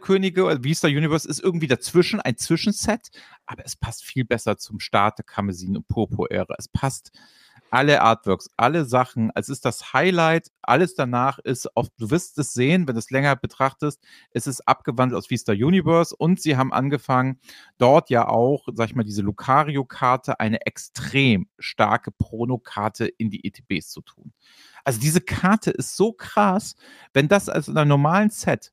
Könige 0.00 0.44
oder 0.44 0.62
Vista 0.62 0.86
Universe 0.86 1.28
ist 1.28 1.40
irgendwie 1.40 1.66
dazwischen, 1.66 2.20
ein 2.20 2.36
Zwischenset, 2.36 3.08
aber 3.46 3.64
es 3.66 3.74
passt 3.74 4.04
viel 4.04 4.24
besser 4.24 4.56
zum 4.56 4.78
Start 4.78 5.18
der 5.18 5.24
Kamesin 5.24 5.76
und 5.76 5.88
Purpur-Ära. 5.88 6.54
Es 6.56 6.68
passt 6.68 7.10
alle 7.70 8.00
Artworks, 8.00 8.48
alle 8.56 8.84
Sachen. 8.84 9.30
Es 9.34 9.48
ist 9.48 9.64
das 9.64 9.92
Highlight. 9.92 10.50
Alles 10.62 10.94
danach 10.94 11.38
ist, 11.38 11.76
auf, 11.76 11.88
du 11.98 12.10
wirst 12.10 12.38
es 12.38 12.52
sehen, 12.52 12.86
wenn 12.86 12.94
du 12.94 12.98
es 12.98 13.10
länger 13.10 13.36
betrachtest, 13.36 14.02
es 14.30 14.46
ist 14.46 14.66
abgewandelt 14.66 15.18
aus 15.18 15.30
Vista 15.30 15.52
Universe 15.52 16.14
und 16.16 16.40
sie 16.40 16.56
haben 16.56 16.72
angefangen, 16.72 17.40
dort 17.78 18.10
ja 18.10 18.28
auch, 18.28 18.68
sag 18.72 18.88
ich 18.88 18.94
mal, 18.94 19.04
diese 19.04 19.22
Lucario-Karte, 19.22 20.40
eine 20.40 20.64
extrem 20.66 21.48
starke 21.58 22.10
Prono-Karte 22.10 23.06
in 23.06 23.30
die 23.30 23.44
ETBs 23.44 23.90
zu 23.90 24.00
tun. 24.02 24.32
Also 24.88 25.00
diese 25.00 25.20
Karte 25.20 25.70
ist 25.70 25.98
so 25.98 26.14
krass, 26.14 26.74
wenn 27.12 27.28
das 27.28 27.50
als 27.50 27.68
in 27.68 27.76
einem 27.76 27.90
normalen 27.90 28.30
Set, 28.30 28.72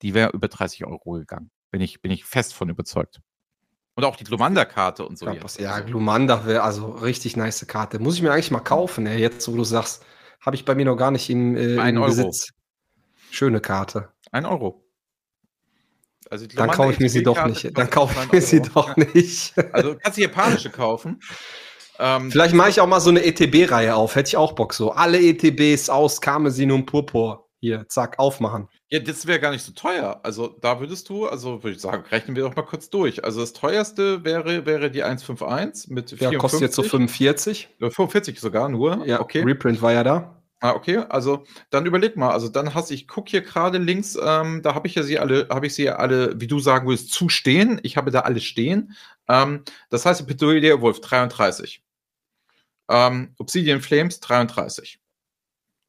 die 0.00 0.14
wäre 0.14 0.30
über 0.30 0.46
30 0.46 0.84
Euro 0.84 1.14
gegangen. 1.14 1.50
Bin 1.72 1.80
ich, 1.80 2.00
bin 2.00 2.12
ich 2.12 2.24
fest 2.24 2.54
von 2.54 2.68
überzeugt. 2.68 3.20
Und 3.96 4.04
auch 4.04 4.14
die 4.14 4.22
Glumanda-Karte 4.22 5.04
und 5.04 5.18
so. 5.18 5.26
Ja, 5.26 5.32
ja 5.58 5.72
also 5.72 5.86
Glumanda 5.86 6.46
wäre 6.46 6.62
also 6.62 6.90
richtig 6.90 7.36
nice 7.36 7.66
Karte. 7.66 7.98
Muss 7.98 8.14
ich 8.14 8.22
mir 8.22 8.30
eigentlich 8.30 8.52
mal 8.52 8.60
kaufen, 8.60 9.08
ey. 9.08 9.18
jetzt 9.18 9.48
wo 9.48 9.56
du 9.56 9.64
sagst, 9.64 10.04
habe 10.40 10.54
ich 10.54 10.64
bei 10.64 10.76
mir 10.76 10.84
noch 10.84 10.94
gar 10.94 11.10
nicht 11.10 11.28
im, 11.28 11.56
äh, 11.56 11.80
Ein 11.80 11.96
im 11.96 12.02
Besitz. 12.04 12.50
Schöne 13.32 13.60
Karte. 13.60 14.12
Ein 14.30 14.46
Euro. 14.46 14.84
Also 16.30 16.46
dann 16.46 16.70
kaufe 16.70 16.92
ich 16.92 17.00
mir 17.00 17.10
sie 17.10 17.24
doch 17.24 17.44
nicht. 17.44 17.76
Dann 17.76 17.90
kaufe 17.90 18.16
ich 18.22 18.30
mir 18.30 18.40
sie 18.40 18.62
doch 18.62 18.96
nicht. 18.96 19.58
Also 19.72 19.96
kannst 19.96 20.16
du 20.16 20.22
japanische 20.22 20.70
kaufen. 20.70 21.18
Ähm, 22.00 22.30
Vielleicht 22.30 22.54
mache 22.54 22.70
ich 22.70 22.80
auch 22.80 22.86
mal 22.86 23.00
so 23.00 23.10
eine 23.10 23.22
ETB-Reihe 23.22 23.94
auf. 23.94 24.16
Hätte 24.16 24.28
ich 24.28 24.36
auch 24.36 24.52
Bock 24.52 24.72
so. 24.72 24.92
Alle 24.92 25.20
ETBs 25.20 25.90
aus 25.90 26.20
Karmesin 26.20 26.72
und 26.72 26.86
Purpur. 26.86 27.46
Hier, 27.62 27.86
zack, 27.88 28.18
aufmachen. 28.18 28.68
Ja, 28.88 29.00
das 29.00 29.26
wäre 29.26 29.38
gar 29.38 29.50
nicht 29.50 29.62
so 29.62 29.72
teuer. 29.72 30.18
Also 30.22 30.48
da 30.48 30.80
würdest 30.80 31.10
du, 31.10 31.26
also 31.26 31.62
würde 31.62 31.76
ich 31.76 31.82
sagen, 31.82 32.04
rechnen 32.10 32.34
wir 32.34 32.44
doch 32.44 32.56
mal 32.56 32.62
kurz 32.62 32.88
durch. 32.88 33.22
Also 33.22 33.40
das 33.40 33.52
teuerste 33.52 34.24
wäre, 34.24 34.64
wäre 34.64 34.90
die 34.90 35.02
151 35.02 35.90
mit 35.90 36.08
54. 36.08 36.32
Ja, 36.32 36.38
kostet 36.38 36.62
jetzt 36.62 36.74
so 36.74 36.82
45. 36.82 37.68
45 37.78 38.40
sogar 38.40 38.70
nur. 38.70 39.04
Ja, 39.06 39.20
okay. 39.20 39.42
Reprint 39.42 39.82
war 39.82 39.92
ja 39.92 40.02
da. 40.02 40.42
Ah, 40.60 40.72
okay. 40.72 41.04
Also 41.10 41.44
dann 41.68 41.84
überleg 41.84 42.16
mal. 42.16 42.30
Also 42.30 42.48
dann 42.48 42.72
hast 42.72 42.90
ich 42.90 43.06
gucke 43.06 43.30
hier 43.30 43.42
gerade 43.42 43.76
links, 43.76 44.16
ähm, 44.22 44.62
da 44.62 44.74
habe 44.74 44.88
ich 44.88 44.94
ja 44.94 45.02
sie 45.02 45.18
alle, 45.18 45.46
habe 45.50 45.66
ich 45.66 45.74
sie 45.74 45.84
ja 45.84 45.96
alle, 45.96 46.40
wie 46.40 46.46
du 46.46 46.60
sagen 46.60 46.88
würdest, 46.88 47.12
zu 47.12 47.28
stehen. 47.28 47.78
Ich 47.82 47.98
habe 47.98 48.10
da 48.10 48.20
alle 48.20 48.40
stehen. 48.40 48.94
Ähm, 49.28 49.64
das 49.90 50.06
heißt, 50.06 50.26
Petulia 50.26 50.80
Wolf 50.80 51.00
33. 51.02 51.82
Ähm, 52.90 53.34
Obsidian 53.38 53.80
Flames 53.80 54.20
33. 54.20 55.00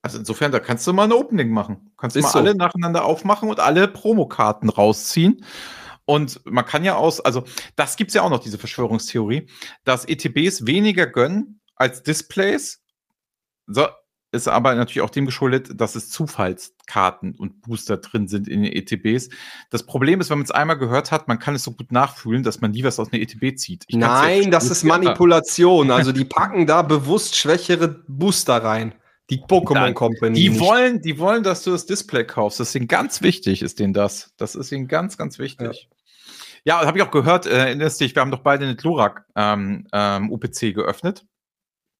Also 0.03 0.17
insofern, 0.17 0.51
da 0.51 0.59
kannst 0.59 0.87
du 0.87 0.93
mal 0.93 1.03
ein 1.03 1.13
Opening 1.13 1.49
machen. 1.49 1.91
Kannst 1.97 2.15
du 2.15 2.21
mal 2.21 2.29
so. 2.29 2.39
alle 2.39 2.55
nacheinander 2.55 3.05
aufmachen 3.05 3.49
und 3.49 3.59
alle 3.59 3.87
Promokarten 3.87 4.69
rausziehen. 4.69 5.45
Und 6.05 6.41
man 6.45 6.65
kann 6.65 6.83
ja 6.83 6.95
aus, 6.95 7.19
also 7.21 7.43
das 7.75 7.95
gibt 7.95 8.09
es 8.09 8.15
ja 8.15 8.23
auch 8.23 8.29
noch, 8.29 8.39
diese 8.39 8.57
Verschwörungstheorie, 8.57 9.47
dass 9.83 10.05
ETBs 10.05 10.65
weniger 10.65 11.07
gönnen 11.07 11.61
als 11.75 12.03
Displays. 12.03 12.83
So, 13.67 13.87
ist 14.31 14.47
aber 14.47 14.75
natürlich 14.75 15.01
auch 15.01 15.09
dem 15.09 15.25
geschuldet, 15.25 15.69
dass 15.79 15.95
es 15.95 16.09
Zufallskarten 16.09 17.35
und 17.35 17.61
Booster 17.61 17.97
drin 17.97 18.27
sind 18.27 18.47
in 18.47 18.63
den 18.63 18.71
ETBs. 18.71 19.29
Das 19.69 19.83
Problem 19.83 20.21
ist, 20.21 20.29
wenn 20.29 20.37
man 20.37 20.45
es 20.45 20.51
einmal 20.51 20.77
gehört 20.77 21.11
hat, 21.11 21.27
man 21.27 21.37
kann 21.37 21.55
es 21.55 21.63
so 21.63 21.71
gut 21.71 21.91
nachfühlen, 21.91 22.43
dass 22.43 22.61
man 22.61 22.71
nie 22.71 22.83
was 22.83 22.99
aus 22.99 23.11
einer 23.11 23.21
ETB 23.21 23.57
zieht. 23.57 23.83
Ich 23.87 23.95
Nein, 23.97 24.49
das 24.49 24.69
ist 24.69 24.83
Manipulation. 24.83 25.91
Also 25.91 26.13
die 26.13 26.25
packen 26.25 26.65
da 26.65 26.81
bewusst 26.81 27.35
schwächere 27.35 28.03
Booster 28.07 28.63
rein. 28.63 28.95
Die 29.29 29.39
Pokémon 29.39 29.93
Company. 29.93 30.37
Die 30.37 30.59
wollen, 30.59 31.01
die 31.01 31.17
wollen, 31.17 31.43
dass 31.43 31.63
du 31.63 31.71
das 31.71 31.85
Display 31.85 32.25
kaufst. 32.25 32.59
Das 32.59 32.69
ist 32.69 32.75
ihnen 32.75 32.87
ganz 32.87 33.21
wichtig, 33.21 33.61
ist 33.61 33.79
denen 33.79 33.93
das. 33.93 34.33
Das 34.37 34.55
ist 34.55 34.71
ihnen 34.71 34.87
ganz, 34.87 35.17
ganz 35.17 35.39
wichtig. 35.39 35.89
Ja, 36.65 36.81
ja 36.81 36.87
habe 36.87 36.97
ich 36.97 37.03
auch 37.03 37.11
gehört, 37.11 37.45
äh, 37.45 37.57
erinnerst 37.57 38.01
dich, 38.01 38.13
wir 38.13 38.21
haben 38.21 38.31
doch 38.31 38.43
beide 38.43 38.65
eine 38.65 38.75
Glurak 38.75 39.25
ähm, 39.35 39.87
ähm, 39.93 40.31
UPC 40.31 40.73
geöffnet 40.73 41.25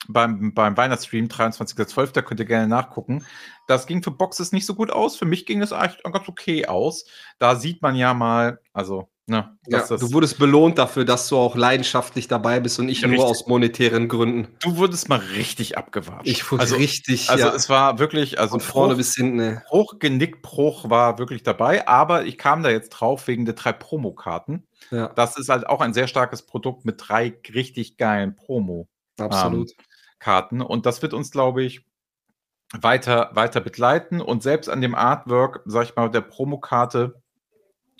beim, 0.08 0.54
beim 0.54 0.78
Weihnachtsstream, 0.78 1.28
23.12., 1.28 2.14
da 2.14 2.22
könnt 2.22 2.40
ihr 2.40 2.46
gerne 2.46 2.68
nachgucken. 2.68 3.26
Das 3.68 3.86
ging 3.86 4.04
für 4.04 4.12
Boxes 4.12 4.52
nicht 4.52 4.66
so 4.66 4.76
gut 4.76 4.92
aus. 4.92 5.16
Für 5.16 5.26
mich 5.26 5.46
ging 5.46 5.62
es 5.62 5.72
eigentlich 5.72 6.04
ganz 6.04 6.28
okay 6.28 6.66
aus. 6.66 7.06
Da 7.40 7.56
sieht 7.56 7.82
man 7.82 7.96
ja 7.96 8.14
mal, 8.14 8.60
also, 8.74 9.10
ne, 9.28 9.56
ja, 9.68 9.86
du 9.86 10.12
wurdest 10.12 10.40
belohnt 10.40 10.78
dafür, 10.78 11.06
dass 11.06 11.30
du 11.30 11.38
auch 11.38 11.56
leidenschaftlich 11.56 12.28
dabei 12.28 12.60
bist 12.60 12.80
und 12.80 12.88
nicht 12.88 13.04
richtig. 13.04 13.20
nur 13.20 13.30
aus 13.30 13.48
monetären 13.48 14.08
Gründen. 14.08 14.48
Du 14.60 14.76
wurdest 14.78 15.08
mal 15.08 15.20
richtig 15.20 15.78
abgewatscht. 15.78 16.28
Ich 16.28 16.52
wurde 16.52 16.62
also, 16.64 16.76
richtig, 16.76 17.30
Also 17.30 17.46
ja. 17.46 17.54
es 17.54 17.70
war 17.70 18.00
wirklich, 18.00 18.40
also 18.40 18.54
Von 18.54 18.62
vorne 18.62 18.94
Bruch, 18.94 18.98
bis 18.98 19.16
hinten. 19.16 19.38
Ne. 19.38 19.64
Bruch, 19.70 20.00
Genickbruch 20.00 20.90
war 20.90 21.20
wirklich 21.20 21.44
dabei, 21.44 21.88
aber 21.88 22.26
ich 22.26 22.38
kam 22.38 22.64
da 22.64 22.70
jetzt 22.70 22.90
drauf 22.90 23.28
wegen 23.28 23.46
der 23.46 23.54
drei 23.54 23.72
Promokarten. 23.72 24.68
Ja. 24.90 25.10
Das 25.10 25.38
ist 25.38 25.48
halt 25.48 25.68
auch 25.68 25.80
ein 25.80 25.94
sehr 25.94 26.08
starkes 26.08 26.42
Produkt 26.42 26.86
mit 26.86 26.96
drei 26.98 27.40
richtig 27.54 27.98
geilen 27.98 28.36
Promo. 28.36 28.90
Absolut. 29.20 29.72
Ähm, 29.72 29.86
Karten. 30.22 30.62
Und 30.62 30.86
das 30.86 31.02
wird 31.02 31.14
uns, 31.14 31.32
glaube 31.32 31.64
ich, 31.64 31.86
weiter, 32.74 33.32
weiter 33.34 33.60
begleiten. 33.60 34.22
Und 34.22 34.44
selbst 34.44 34.70
an 34.70 34.80
dem 34.80 34.96
Artwork, 34.96 35.62
sag 35.66 35.84
ich 35.84 35.96
mal, 35.96 36.10
der 36.10 36.22
Promokarte 36.22 37.22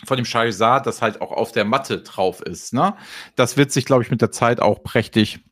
von 0.06 0.18
dem 0.18 0.26
Charizard, 0.26 0.88
das 0.88 1.02
halt 1.02 1.22
auch 1.22 1.32
auf 1.32 1.52
der 1.52 1.66
Matte 1.66 2.02
drauf 2.02 2.42
ist, 2.42 2.74
ne? 2.74 2.96
Das 3.36 3.58
wird 3.58 3.72
sich, 3.72 3.86
glaube 3.86 4.04
ich, 4.04 4.10
mit 4.10 4.22
der 4.22 4.32
Zeit 4.32 4.60
auch 4.60 4.82
prächtig 4.82 5.44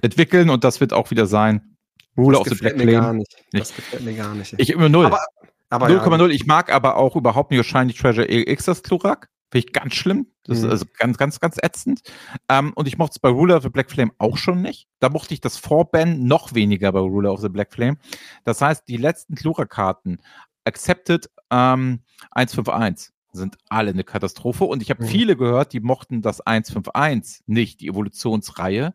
entwickeln 0.00 0.48
und 0.48 0.64
das 0.64 0.80
wird 0.80 0.92
auch 0.92 1.10
wieder 1.10 1.26
sein. 1.26 1.76
Ruler 2.16 2.40
of 2.40 2.48
the 2.48 2.54
Black 2.54 2.74
Flame. 2.74 2.92
Gar 2.92 3.12
nicht. 3.14 3.44
Das 3.52 3.74
gefällt 3.74 4.02
mir 4.04 4.14
gar 4.14 4.34
nicht. 4.34 4.54
Ich 4.58 4.70
immer 4.70 4.88
null. 4.88 5.06
Aber, 5.06 5.20
aber 5.68 5.86
0,0. 5.88 6.20
Ja. 6.20 6.26
Ich 6.28 6.46
mag 6.46 6.72
aber 6.72 6.96
auch 6.96 7.16
überhaupt 7.16 7.50
nicht 7.50 7.66
Shiny 7.66 7.92
Treasure 7.92 8.28
EX 8.28 8.64
das 8.64 8.82
Chlorak. 8.82 9.28
Finde 9.50 9.66
ich 9.66 9.72
ganz 9.72 9.94
schlimm. 9.94 10.26
Das 10.44 10.58
mhm. 10.58 10.64
ist 10.66 10.70
also 10.70 10.86
ganz, 10.98 11.18
ganz, 11.18 11.40
ganz 11.40 11.56
ätzend. 11.60 12.02
Ähm, 12.48 12.72
und 12.74 12.86
ich 12.86 12.98
mochte 12.98 13.14
es 13.14 13.18
bei 13.18 13.28
Ruler 13.28 13.56
of 13.56 13.62
the 13.64 13.68
Black 13.68 13.90
Flame 13.90 14.12
auch 14.18 14.36
schon 14.36 14.62
nicht. 14.62 14.88
Da 15.00 15.08
mochte 15.08 15.34
ich 15.34 15.40
das 15.40 15.56
Vorban 15.56 16.24
noch 16.24 16.54
weniger 16.54 16.92
bei 16.92 17.00
Ruler 17.00 17.32
of 17.32 17.40
the 17.40 17.48
Black 17.48 17.72
Flame. 17.72 17.96
Das 18.44 18.60
heißt, 18.60 18.86
die 18.88 18.96
letzten 18.96 19.34
Klura-Karten, 19.34 20.18
Accepted 20.64 21.30
ähm, 21.50 22.02
151, 22.30 23.12
sind 23.32 23.58
alle 23.68 23.90
eine 23.90 24.04
Katastrophe. 24.04 24.64
Und 24.64 24.82
ich 24.82 24.90
habe 24.90 25.02
mhm. 25.02 25.08
viele 25.08 25.36
gehört, 25.36 25.72
die 25.72 25.80
mochten 25.80 26.22
das 26.22 26.40
151 26.40 27.42
nicht, 27.46 27.80
die 27.80 27.88
Evolutionsreihe. 27.88 28.94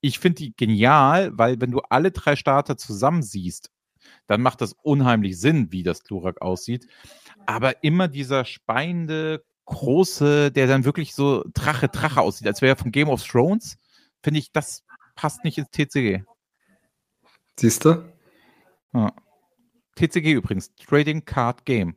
Ich 0.00 0.18
finde 0.18 0.36
die 0.36 0.54
genial, 0.54 1.30
weil 1.34 1.60
wenn 1.62 1.70
du 1.70 1.80
alle 1.88 2.10
drei 2.10 2.36
Starter 2.36 2.76
zusammen 2.76 3.22
siehst, 3.22 3.70
dann 4.26 4.42
macht 4.42 4.60
das 4.60 4.74
unheimlich 4.82 5.40
Sinn, 5.40 5.72
wie 5.72 5.82
das 5.82 6.04
Glurak 6.04 6.42
aussieht. 6.42 6.86
Aber 7.46 7.82
immer 7.82 8.08
dieser 8.08 8.44
speiende, 8.44 9.44
große, 9.66 10.50
der 10.50 10.66
dann 10.66 10.84
wirklich 10.84 11.14
so 11.14 11.44
Drache, 11.54 11.88
Drache 11.88 12.20
aussieht, 12.20 12.46
als 12.46 12.62
wäre 12.62 12.74
er 12.74 12.76
von 12.76 12.92
Game 12.92 13.08
of 13.08 13.26
Thrones, 13.26 13.78
finde 14.22 14.40
ich, 14.40 14.52
das 14.52 14.84
passt 15.14 15.44
nicht 15.44 15.58
ins 15.58 15.70
TCG. 15.70 16.22
Siehst 17.58 17.84
du? 17.84 18.04
Ja. 18.92 19.12
TCG 19.96 20.32
übrigens, 20.32 20.74
Trading 20.74 21.24
Card 21.24 21.64
Game. 21.64 21.96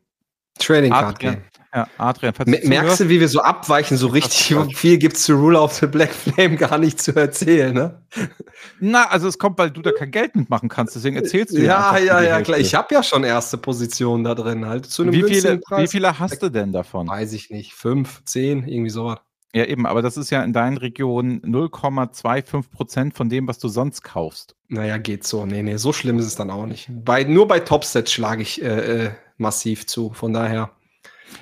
Trading 0.58 0.92
Card 0.92 1.18
Game. 1.18 1.42
Ja, 1.74 1.86
Adrian, 1.98 2.32
Merkst 2.46 3.00
du, 3.00 3.08
wie 3.10 3.20
wir 3.20 3.28
so 3.28 3.40
abweichen, 3.40 3.98
so 3.98 4.06
richtig 4.06 4.56
viel 4.74 4.96
gibt 4.96 5.16
es 5.16 5.24
zu 5.24 5.34
Ruler 5.34 5.62
of 5.62 5.74
the 5.74 5.86
Black 5.86 6.12
Flame 6.14 6.56
gar 6.56 6.78
nicht 6.78 7.00
zu 7.00 7.14
erzählen, 7.14 7.74
ne? 7.74 8.02
Na, 8.80 9.04
also 9.10 9.28
es 9.28 9.38
kommt, 9.38 9.58
weil 9.58 9.70
du 9.70 9.82
da 9.82 9.92
kein 9.92 10.10
Geld 10.10 10.34
mitmachen 10.34 10.70
kannst, 10.70 10.96
deswegen 10.96 11.16
erzählst 11.16 11.54
du 11.54 11.60
ja. 11.60 11.98
Ja, 11.98 11.98
ja, 11.98 12.22
ja, 12.22 12.40
klar. 12.40 12.58
Ich 12.58 12.74
habe 12.74 12.94
ja 12.94 13.02
schon 13.02 13.22
erste 13.22 13.58
Positionen 13.58 14.24
da 14.24 14.34
drin, 14.34 14.64
halt. 14.64 14.86
Zu 14.86 15.02
einem 15.02 15.12
wie, 15.12 15.22
viele, 15.22 15.58
Preis. 15.58 15.82
wie 15.82 15.88
viele 15.88 16.18
hast 16.18 16.42
du 16.42 16.48
denn 16.48 16.72
davon? 16.72 17.06
Weiß 17.06 17.34
ich 17.34 17.50
nicht. 17.50 17.74
Fünf, 17.74 18.24
zehn, 18.24 18.66
irgendwie 18.66 18.90
sowas. 18.90 19.18
Ja, 19.54 19.64
eben, 19.64 19.86
aber 19.86 20.02
das 20.02 20.16
ist 20.16 20.30
ja 20.30 20.42
in 20.42 20.52
deinen 20.52 20.76
Regionen 20.76 21.40
0,25 21.42 22.70
Prozent 22.70 23.14
von 23.14 23.28
dem, 23.28 23.46
was 23.46 23.58
du 23.58 23.68
sonst 23.68 24.02
kaufst. 24.02 24.54
Naja, 24.68 24.98
geht 24.98 25.24
so. 25.24 25.46
Nee, 25.46 25.62
nee, 25.62 25.76
so 25.76 25.92
schlimm 25.92 26.18
ist 26.18 26.26
es 26.26 26.36
dann 26.36 26.50
auch 26.50 26.66
nicht. 26.66 26.88
Bei, 26.90 27.24
nur 27.24 27.48
bei 27.48 27.60
Topsets 27.60 28.12
schlage 28.12 28.42
ich 28.42 28.62
äh, 28.62 29.06
äh, 29.06 29.10
massiv 29.38 29.86
zu. 29.86 30.12
Von 30.12 30.32
daher. 30.32 30.70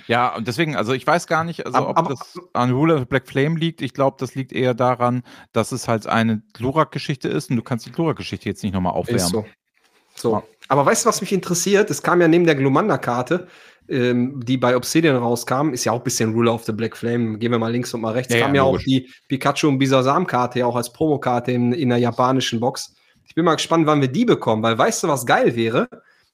Ja, 0.06 0.35
und 0.35 0.48
deswegen, 0.48 0.76
also 0.76 0.92
ich 0.92 1.06
weiß 1.06 1.26
gar 1.26 1.44
nicht, 1.44 1.64
also 1.64 1.88
ob 1.88 1.96
aber, 1.96 2.11
das 2.11 2.40
an 2.52 2.72
Ruler 2.72 2.96
of 2.96 3.09
Black 3.09 3.28
Flame 3.28 3.59
liegt. 3.59 3.82
Ich 3.82 3.94
glaube, 3.94 4.16
das 4.18 4.35
liegt 4.35 4.52
eher 4.52 4.74
daran, 4.74 5.22
dass 5.52 5.72
es 5.72 5.88
halt 5.88 6.06
eine 6.06 6.42
Glurak-Geschichte 6.54 7.28
ist 7.28 7.50
und 7.50 7.56
du 7.56 7.62
kannst 7.62 7.87
die 7.87 7.92
Glurak-Geschichte 7.92 8.48
jetzt 8.48 8.62
nicht 8.62 8.72
nochmal 8.72 8.92
aufwärmen. 8.92 9.24
Ist 9.24 9.30
so. 9.30 9.46
So. 10.16 10.42
Aber 10.68 10.87
weißt 10.87 11.04
du, 11.04 11.09
was 11.09 11.20
mich 11.20 11.32
interessiert? 11.32 11.90
Es 11.90 12.02
kam 12.02 12.20
ja 12.20 12.28
neben 12.28 12.46
der 12.46 12.54
Glumanda-Karte, 12.54 13.46
ähm, 13.88 14.40
die 14.44 14.56
bei 14.56 14.76
Obsidian 14.76 15.16
rauskam, 15.16 15.72
ist 15.72 15.85
ja 15.85 15.92
auch 15.92 15.98
ein 15.98 16.04
bisschen 16.04 16.32
Ruler 16.32 16.54
of 16.54 16.64
the 16.64 16.72
Black 16.72 16.96
Flame. 16.96 17.38
Gehen 17.38 17.52
wir 17.52 17.59
mal 17.59 17.70
links 17.70 17.94
und 17.94 18.00
mal 18.00 18.12
rechts. 18.12 18.32
Ja, 18.32 18.40
kam 18.40 18.54
ja, 18.54 18.62
ja 18.62 18.68
auch 18.68 18.78
die 18.78 19.09
Pikachu 19.28 19.68
und 19.68 19.78
Bisasam-Karte 19.78 20.61
ja 20.61 20.66
auch 20.66 20.76
als 20.76 20.92
Promokarte 20.92 21.52
in, 21.52 21.72
in 21.72 21.90
der 21.90 21.98
japanischen 21.98 22.59
Box. 22.59 22.94
Ich 23.28 23.35
bin 23.35 23.44
mal 23.44 23.54
gespannt, 23.54 23.87
wann 23.87 24.00
wir 24.00 24.09
die 24.09 24.24
bekommen, 24.24 24.62
weil 24.62 24.76
weißt 24.78 25.04
du, 25.04 25.09
was 25.09 25.26
geil 25.26 25.54
wäre? 25.54 25.88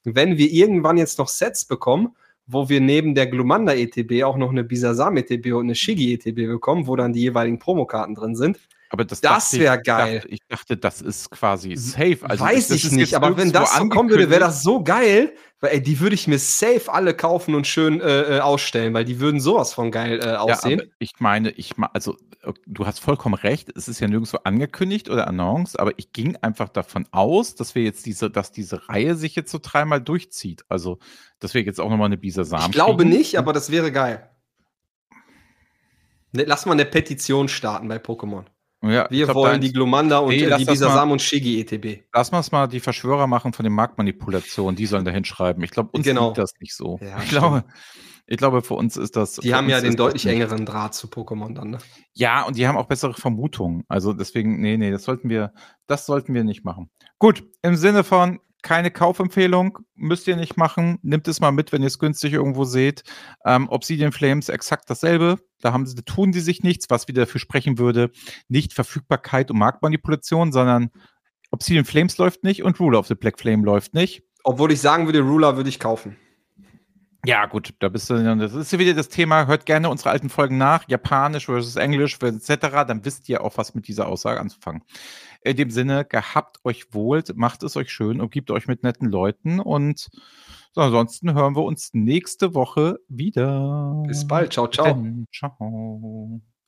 Wenn 0.05 0.37
wir 0.39 0.51
irgendwann 0.51 0.99
jetzt 0.99 1.19
noch 1.19 1.29
Sets 1.29 1.65
bekommen, 1.65 2.17
wo 2.47 2.69
wir 2.69 2.81
neben 2.81 3.15
der 3.15 3.27
Glumanda 3.29 3.73
ETB 3.73 4.25
auch 4.25 4.37
noch 4.37 4.51
eine 4.51 4.65
Bisasam 4.65 5.17
ETB 5.17 5.53
und 5.53 5.65
eine 5.65 5.75
Shigi 5.75 6.15
ETB 6.15 6.49
bekommen, 6.49 6.87
wo 6.87 6.97
dann 6.97 7.13
die 7.13 7.21
jeweiligen 7.21 7.59
Promokarten 7.59 8.15
drin 8.15 8.35
sind. 8.35 8.59
Aber 8.91 9.07
das, 9.07 9.23
das 9.23 9.55
wäre 9.55 9.81
geil. 9.81 10.17
Dachte, 10.17 10.29
ich 10.29 10.41
dachte, 10.49 10.77
das 10.77 11.01
ist 11.01 11.31
quasi 11.31 11.77
safe. 11.77 12.19
Also 12.23 12.45
Weiß 12.45 12.69
das, 12.69 12.83
das 12.83 12.85
ich 12.85 12.93
nicht, 12.93 13.15
aber 13.15 13.39
wenn 13.39 13.51
das 13.51 13.75
so 13.75 13.89
kommen 13.89 14.11
würde, 14.11 14.29
wäre 14.29 14.41
das 14.41 14.63
so 14.63 14.83
geil, 14.83 15.33
weil 15.61 15.73
ey, 15.73 15.83
die 15.83 15.99
würde 15.99 16.15
ich 16.15 16.29
mir 16.29 16.39
safe 16.39 16.93
alle 16.93 17.15
kaufen 17.15 17.55
und 17.55 17.67
schön 17.67 18.03
äh, 18.03 18.37
äh 18.37 18.41
ausstellen, 18.41 18.93
weil 18.93 19.07
die 19.07 19.19
würden 19.19 19.41
sowas 19.41 19.73
von 19.73 19.91
geil 19.91 20.21
äh, 20.23 20.35
aussehen. 20.35 20.81
Ja, 20.81 20.87
ich 20.99 21.13
meine, 21.21 21.53
ich 21.53 21.73
also 21.95 22.19
du 22.67 22.87
hast 22.87 22.99
vollkommen 22.99 23.35
recht, 23.35 23.71
es 23.77 23.89
ist 23.89 24.01
ja 24.01 24.09
nirgendwo 24.09 24.39
angekündigt 24.45 25.09
oder 25.09 25.29
announced, 25.29 25.79
aber 25.79 25.93
ich 25.97 26.13
ging 26.13 26.37
einfach 26.37 26.69
davon 26.69 27.07
aus, 27.11 27.55
dass 27.55 27.75
wir 27.75 27.83
jetzt 27.83 28.07
diese, 28.07 28.31
dass 28.31 28.53
diese 28.53 28.89
Reihe 28.89 29.15
sich 29.15 29.35
jetzt 29.37 29.51
so 29.51 29.59
dreimal 29.63 30.01
durchzieht. 30.01 30.65
Also, 30.69 30.99
dass 31.39 31.55
wir 31.55 31.63
jetzt 31.63 31.81
auch 31.81 31.91
nochmal 31.91 32.07
eine 32.07 32.19
Bisa 32.19 32.45
Samen 32.45 32.67
Ich 32.67 32.73
glaube 32.73 33.05
kriegen. 33.05 33.17
nicht, 33.17 33.39
aber 33.39 33.53
das 33.53 33.71
wäre 33.71 33.93
geil. 33.93 34.29
Ne, 36.33 36.45
lass 36.45 36.67
mal 36.67 36.73
eine 36.73 36.85
Petition 36.87 37.49
starten 37.49 37.89
bei 37.89 37.97
Pokémon. 37.97 38.45
Ja, 38.85 39.07
wir 39.11 39.27
glaub, 39.27 39.37
wollen 39.37 39.61
die 39.61 39.73
Glumanda 39.73 40.19
und 40.19 40.31
nee, 40.31 40.45
die 40.59 40.65
Bisasam 40.65 41.13
und 41.13 41.23
Shigi 41.23 41.61
ETB. 41.61 42.03
Lass 42.13 42.33
mal 42.33 42.43
mal 42.51 42.67
die 42.67 42.81
Verschwörer 42.81 43.29
machen 43.29 43.53
von 43.53 43.63
den 43.63 43.73
Marktmanipulationen, 43.73 44.75
die 44.75 44.87
sollen 44.87 45.05
da 45.05 45.13
hinschreiben. 45.13 45.63
Ich 45.63 45.71
glaube, 45.71 45.91
uns 45.93 46.05
genau. 46.05 46.33
das 46.33 46.55
nicht 46.59 46.75
so. 46.75 46.99
Ja, 47.01 47.23
ich 47.23 47.29
glaube, 47.29 47.65
ich 48.27 48.37
glaube, 48.37 48.63
für 48.63 48.75
uns 48.75 48.97
ist 48.97 49.17
das. 49.17 49.37
Die 49.37 49.55
haben 49.55 49.69
ja 49.69 49.81
den 49.81 49.97
deutlich 49.97 50.27
engeren 50.27 50.65
Draht 50.65 50.95
zu 50.95 51.09
Pokémon 51.09 51.55
dann, 51.55 51.71
ne? 51.71 51.79
Ja, 52.15 52.45
und 52.45 52.57
die 52.57 52.67
haben 52.67 52.77
auch 52.77 52.87
bessere 52.87 53.15
Vermutungen. 53.15 53.85
Also 53.89 54.13
deswegen, 54.13 54.61
nee, 54.61 54.77
nee, 54.77 54.91
das 54.91 55.05
sollten 55.05 55.29
wir, 55.29 55.53
das 55.87 56.07
sollten 56.07 56.33
wir 56.33 56.45
nicht 56.45 56.65
machen. 56.65 56.91
Gut, 57.19 57.45
im 57.63 57.77
Sinne 57.77 58.05
von, 58.05 58.41
keine 58.63 58.93
Kaufempfehlung, 58.93 59.81
müsst 59.95 60.29
ihr 60.29 60.37
nicht 60.37 60.57
machen. 60.57 60.99
Nimmt 61.03 61.27
es 61.27 61.41
mal 61.41 61.51
mit, 61.51 61.73
wenn 61.73 61.83
ihr 61.83 61.89
es 61.89 61.99
günstig 61.99 62.33
irgendwo 62.33 62.65
seht. 62.65 63.03
Ähm, 63.45 63.69
Obsidian 63.69 64.13
Flames 64.13 64.49
exakt 64.49 64.89
dasselbe. 64.89 65.39
Da 65.61 65.73
haben 65.73 65.85
sie, 65.85 65.97
tun 65.97 66.33
sie 66.33 66.41
sich 66.41 66.63
nichts, 66.63 66.89
was 66.89 67.09
wieder 67.09 67.23
dafür 67.23 67.41
sprechen 67.41 67.79
würde. 67.79 68.13
Nicht 68.49 68.73
Verfügbarkeit 68.73 69.51
und 69.51 69.59
Marktmanipulation, 69.59 70.53
sondern 70.53 70.91
Obsidian 71.51 71.85
Flames 71.85 72.17
läuft 72.19 72.45
nicht 72.45 72.63
und 72.63 72.79
Ruler 72.81 73.01
of 73.01 73.09
the 73.09 73.15
Black 73.15 73.39
Flame 73.39 73.65
läuft 73.65 73.95
nicht. 73.95 74.23
Obwohl 74.45 74.73
ich 74.73 74.81
sagen 74.81 75.07
würde, 75.07 75.21
Ruler 75.21 75.57
würde 75.57 75.69
ich 75.69 75.79
kaufen. 75.79 76.17
Ja, 77.25 77.47
gut, 77.47 77.75
da 77.79 77.89
bist 77.89 78.11
du, 78.11 78.37
das 78.37 78.53
ist 78.53 78.73
ja 78.73 78.81
wieder 78.81 78.95
das 78.95 79.09
Thema, 79.09 79.47
hört 79.47 79.65
gerne 79.65 79.89
unsere 79.89 80.11
alten 80.11 80.29
Folgen 80.29 80.59
nach, 80.59 80.89
Japanisch 80.89 81.47
versus 81.47 81.77
Englisch 81.77 82.19
etc., 82.21 82.57
dann 82.87 83.05
wisst 83.05 83.29
ihr 83.29 83.45
auch, 83.45 83.57
was 83.59 83.75
mit 83.75 83.87
dieser 83.87 84.09
Aussage 84.09 84.41
anzufangen. 84.41 84.83
In 85.43 85.57
dem 85.57 85.71
Sinne, 85.71 86.05
gehabt 86.05 86.59
euch 86.65 86.93
wohl, 86.93 87.23
macht 87.35 87.63
es 87.63 87.77
euch 87.77 87.91
schön 87.91 88.21
und 88.21 88.33
gebt 88.33 88.51
euch 88.51 88.67
mit 88.67 88.83
netten 88.83 89.09
Leuten 89.09 89.61
und 89.61 90.11
so, 90.75 90.81
ansonsten 90.81 91.35
hören 91.35 91.55
wir 91.55 91.63
uns 91.63 91.91
nächste 91.93 92.55
Woche 92.55 92.99
wieder. 93.09 94.03
Bis 94.07 94.27
bald, 94.27 94.53
ciao, 94.55 94.67
ciao. 94.67 95.01
ciao. 95.33 96.41